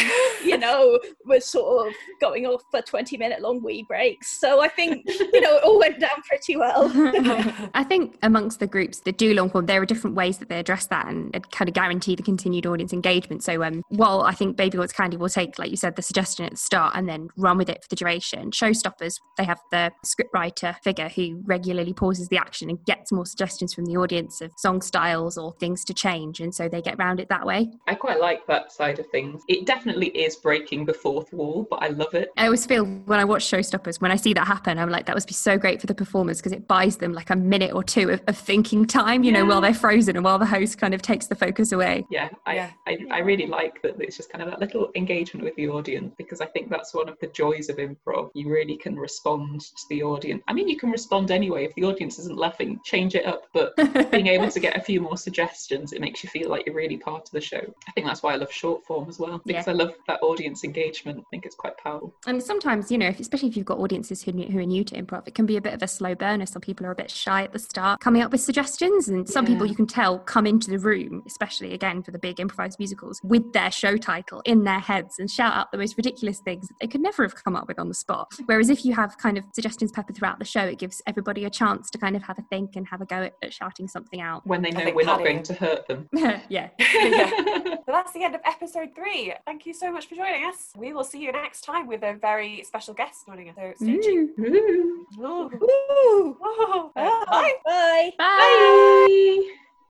you 0.45 0.59
know 0.67 0.99
was 1.25 1.45
sort 1.45 1.89
of 1.89 1.95
going 2.21 2.47
off 2.47 2.63
for 2.71 2.83
20 2.83 3.17
minute 3.17 3.41
long 3.41 3.63
wee 3.63 3.85
breaks. 3.89 4.41
So 4.41 4.63
i 4.63 4.69
think 4.69 5.05
you 5.07 5.41
know 5.41 5.57
it 5.57 5.65
all 5.65 5.79
went 5.79 6.01
down 6.01 6.23
pretty 6.27 6.57
well. 6.57 6.91
I 7.75 7.85
think 7.85 8.19
amongst 8.23 8.61
the 8.61 8.67
groups 8.67 9.01
that 9.01 9.19
do 9.19 9.35
long 9.35 9.51
form, 9.51 9.67
there 9.67 9.81
are 9.81 9.87
different 9.87 10.17
ways 10.17 10.39
that 10.39 10.49
they 10.49 10.59
address 10.59 10.87
that 10.87 11.07
and, 11.09 11.35
and 11.35 11.51
kind 11.51 11.69
of 11.69 11.75
guarantee 11.75 12.15
the 12.15 12.23
continued 12.23 12.67
audience 12.67 12.93
engagement. 12.93 13.43
So, 13.43 13.63
um, 13.63 13.83
while 13.89 14.23
I 14.23 14.33
think 14.33 14.57
Baby 14.57 14.79
Wants 14.79 14.93
Candy 14.93 15.17
will 15.17 15.29
take, 15.29 15.59
like 15.59 15.71
you 15.71 15.77
said, 15.77 15.97
the 15.97 16.03
suggestion 16.03 16.45
at 16.45 16.53
the 16.53 16.57
start 16.57 16.95
and 16.97 17.09
then 17.09 17.29
run 17.37 17.59
with 17.59 17.69
it 17.69 17.83
for 17.83 17.89
the 17.89 17.97
duration, 17.97 18.51
Showstoppers, 18.51 19.15
they 19.37 19.45
have 19.45 19.61
the 19.71 19.91
scriptwriter 20.05 20.77
figure 20.83 21.09
who 21.09 21.43
regularly 21.45 21.93
pauses 21.93 22.29
the 22.29 22.39
action 22.39 22.71
and 22.71 22.85
gets 22.85 23.13
more 23.13 23.27
suggestions 23.27 23.75
from 23.75 23.87
the 23.87 23.97
audience 23.97 24.41
of 24.41 24.51
song 24.59 24.83
styles 24.83 25.39
or 25.39 25.53
things 25.55 25.85
to 25.85 25.95
change. 25.95 26.41
And 26.41 26.55
so 26.55 26.69
they 26.69 26.83
get 26.83 26.97
around 26.99 27.21
it 27.21 27.29
that 27.29 27.47
way. 27.47 27.71
i 27.87 27.95
quite 27.95 28.21
like 28.21 28.47
that 28.47 28.73
side 28.73 28.99
of 28.99 29.07
things 29.09 29.43
it 29.49 29.67
definitely 29.67 30.09
is 30.09 30.37
breaking 30.37 30.85
the 30.85 30.93
fourth 30.93 31.33
wall 31.33 31.67
but 31.71 31.83
i 31.83 31.89
love 31.89 32.15
it 32.15 32.29
I 32.37 32.45
always 32.45 32.67
feel 32.67 32.85
when 32.85 33.19
I 33.19 33.25
watch 33.25 33.45
Showstoppers, 33.45 34.01
when 34.01 34.11
I 34.11 34.17
see 34.17 34.33
that 34.35 34.47
happen, 34.47 34.79
I'm 34.79 34.91
like, 34.91 35.07
that 35.07 35.17
must 35.17 35.27
be 35.27 35.35
so 35.35 35.59
great 35.59 35.81
for 35.81 35.87
the 35.87 35.95
performers 35.95 36.39
because 36.39 36.53
it 36.53 36.69
buys 36.69 36.99
them 36.99 37.13
like 37.13 37.31
a 37.31 37.37
minute 37.37 37.73
or 37.73 37.83
two 37.83 38.11
of, 38.11 38.23
of 38.29 38.37
thinking 38.37 38.87
time, 38.87 39.25
you 39.25 39.33
know, 39.33 39.45
while 39.45 39.61
they're 39.61 39.75
frozen 39.75 40.17
and 40.17 40.25
while 40.25 40.39
the 40.39 40.47
host 40.47 40.79
kind 40.79 40.95
of 40.95 41.03
takes 41.03 41.27
the 41.27 41.35
focus 41.35 41.73
away. 41.73 42.05
yeah, 42.11 42.29
I, 42.47 42.55
Yeah. 42.55 42.71
I, 42.87 42.99
I 43.11 43.19
really 43.21 43.47
like 43.47 43.83
that 43.83 44.01
it's 44.01 44.17
just 44.17 44.31
kind 44.31 44.43
of 44.43 44.51
that 44.51 44.61
little 44.61 44.91
engagement 44.95 45.45
with 45.45 45.57
the 45.57 45.69
audience 45.69 46.15
because 46.17 46.41
I 46.41 46.47
think 46.47 46.71
that's 46.71 46.95
one 46.95 47.09
of 47.09 47.19
the 47.21 47.27
joys 47.29 47.69
of 47.69 47.77
improv. 47.77 48.31
You 48.35 48.49
really 48.49 48.77
can 48.77 48.97
respond 48.97 49.61
to 49.61 49.85
the 49.91 50.03
audience. 50.03 50.43
I 50.49 50.53
mean, 50.53 50.69
you 50.69 50.77
can 50.77 50.91
respond 50.91 51.31
anyway. 51.31 51.65
If 51.65 51.75
the 51.75 51.85
audience 51.85 52.19
isn't 52.21 52.39
laughing, 52.39 52.79
change 52.85 53.15
it 53.15 53.27
up. 53.27 53.43
But 53.53 53.75
being 54.11 54.29
able 54.29 54.48
to 54.51 54.61
get 54.61 54.77
a 54.77 54.81
few 54.81 55.01
more 55.01 55.17
suggestions, 55.17 55.93
it 55.93 56.01
makes 56.01 56.23
you 56.23 56.31
feel 56.31 56.51
like 56.51 56.67
you're 56.67 56.75
really 56.75 56.97
part 56.97 57.23
of 57.23 57.31
the 57.31 57.41
show. 57.41 57.61
I 57.89 57.93
think 57.93 58.07
that's 58.07 58.23
why 58.23 58.35
I 58.35 58.37
love 58.37 58.53
short 58.53 58.85
form 58.85 59.09
as 59.09 59.19
well 59.19 59.41
because 59.45 59.67
Yeah. 59.67 59.73
I 59.73 59.77
love 59.77 59.95
that 60.07 60.21
audience 60.23 60.65
engagement. 60.65 61.21
I 61.21 61.25
think 61.31 61.47
it's 61.47 61.55
quite 61.55 61.77
powerful. 61.79 62.15
And 62.27 62.43
sometimes, 62.43 62.91
you 62.91 62.99
know, 62.99 63.07
if, 63.09 63.21
especially 63.21 63.49
if 63.49 63.57
you've 63.57 63.67
got 63.67 63.79
audiences 63.79 64.23
who, 64.23 64.33
who 64.33 64.59
are 64.59 64.67
new 64.67 64.85
to 64.85 65.03
improv, 65.03 65.27
it 65.27 65.35
can 65.35 65.47
be 65.47 65.57
a 65.57 65.61
bit 65.61 65.75
of 65.75 65.83
a 65.83 65.89
slow 65.89 66.15
burner. 66.15 66.47
Some 66.47 66.63
people 66.63 66.87
are 66.87 66.91
a 66.91 66.95
bit 66.97 67.11
shy 67.11 67.43
at 67.43 67.53
the 67.53 67.59
start, 67.59 68.01
coming 68.01 68.23
up 68.23 68.33
with 68.33 68.41
suggestions, 68.41 69.09
and 69.09 69.29
some 69.29 69.47
people 69.47 69.67
you 69.67 69.75
can 69.75 69.87
tell 69.87 70.19
come 70.19 70.47
into 70.47 70.71
the 70.71 70.79
room, 70.79 71.23
especially 71.27 71.75
again 71.75 72.03
for 72.03 72.11
the 72.11 72.19
big 72.19 72.41
improvised 72.41 72.79
musicals, 72.79 73.21
with 73.23 73.53
their 73.53 73.71
show 73.71 73.97
title 73.97 74.43
in 74.45 74.65
their 74.65 74.81
heads 74.81 75.19
and 75.19 75.31
shout 75.31 75.55
out 75.55 75.71
the 75.73 75.79
most 75.79 75.97
ridiculous 75.97 76.41
things 76.41 76.69
they 76.81 76.87
could 76.87 77.01
never 77.01 77.23
have 77.23 77.35
come 77.45 77.57
up 77.57 77.69
with 77.69 77.79
on 77.79 77.89
the 77.89 77.95
spot. 77.95 78.29
Whereas 78.47 78.71
if 78.71 78.85
you 78.85 78.95
have 78.95 79.17
kind 79.19 79.39
of 79.39 79.45
suggestions 79.55 79.93
peppered 79.93 80.17
throughout 80.17 80.39
the 80.39 80.45
show, 80.45 80.63
it 80.63 80.79
gives 80.79 81.03
everybody 81.07 81.45
a 81.45 81.51
chance 81.51 81.91
to 81.91 81.99
kind 81.99 82.17
of 82.17 82.23
have 82.23 82.39
a 82.39 82.43
think 82.43 82.77
and 82.77 82.87
have 82.89 83.01
a 83.01 83.07
go 83.07 83.23
at, 83.23 83.35
at 83.43 83.53
shouting 83.53 83.89
something 83.89 84.21
out. 84.21 84.38
When 84.45 84.63
they 84.63 84.71
know 84.71 84.91
we're 84.95 85.07
not 85.07 85.19
going 85.19 85.43
to 85.45 85.55
hurt 85.55 85.87
them. 85.89 86.09
yeah. 86.13 86.41
yeah. 86.49 87.31
So 87.89 87.93
that's 87.93 88.13
the 88.13 88.23
end 88.23 88.35
of 88.35 88.43
episode 88.45 88.95
three. 88.95 89.33
Thank 89.47 89.65
you 89.65 89.73
so 89.73 89.91
much 89.91 90.09
for 90.09 90.15
joining 90.15 90.45
us. 90.45 90.73
We 90.77 90.93
will 90.93 91.05
see 91.05 91.21
you 91.21 91.33
next 91.33 91.63
time 91.63 91.87
with 91.87 92.03
a 92.03 92.13
very 92.21 92.63
special 92.65 92.93
guest 92.93 93.25
joining 93.27 93.49
us. 93.49 93.57
So 93.57 93.73
stay 93.77 93.99
tuned. 93.99 94.31
Ooh. 94.39 95.07
Ooh. 95.19 96.37
Woo! 96.39 96.39
Ah, 96.43 96.91
Bye. 96.95 97.55
bye 97.65 98.13
Bye. 98.19 98.19
Bye. 98.19 99.68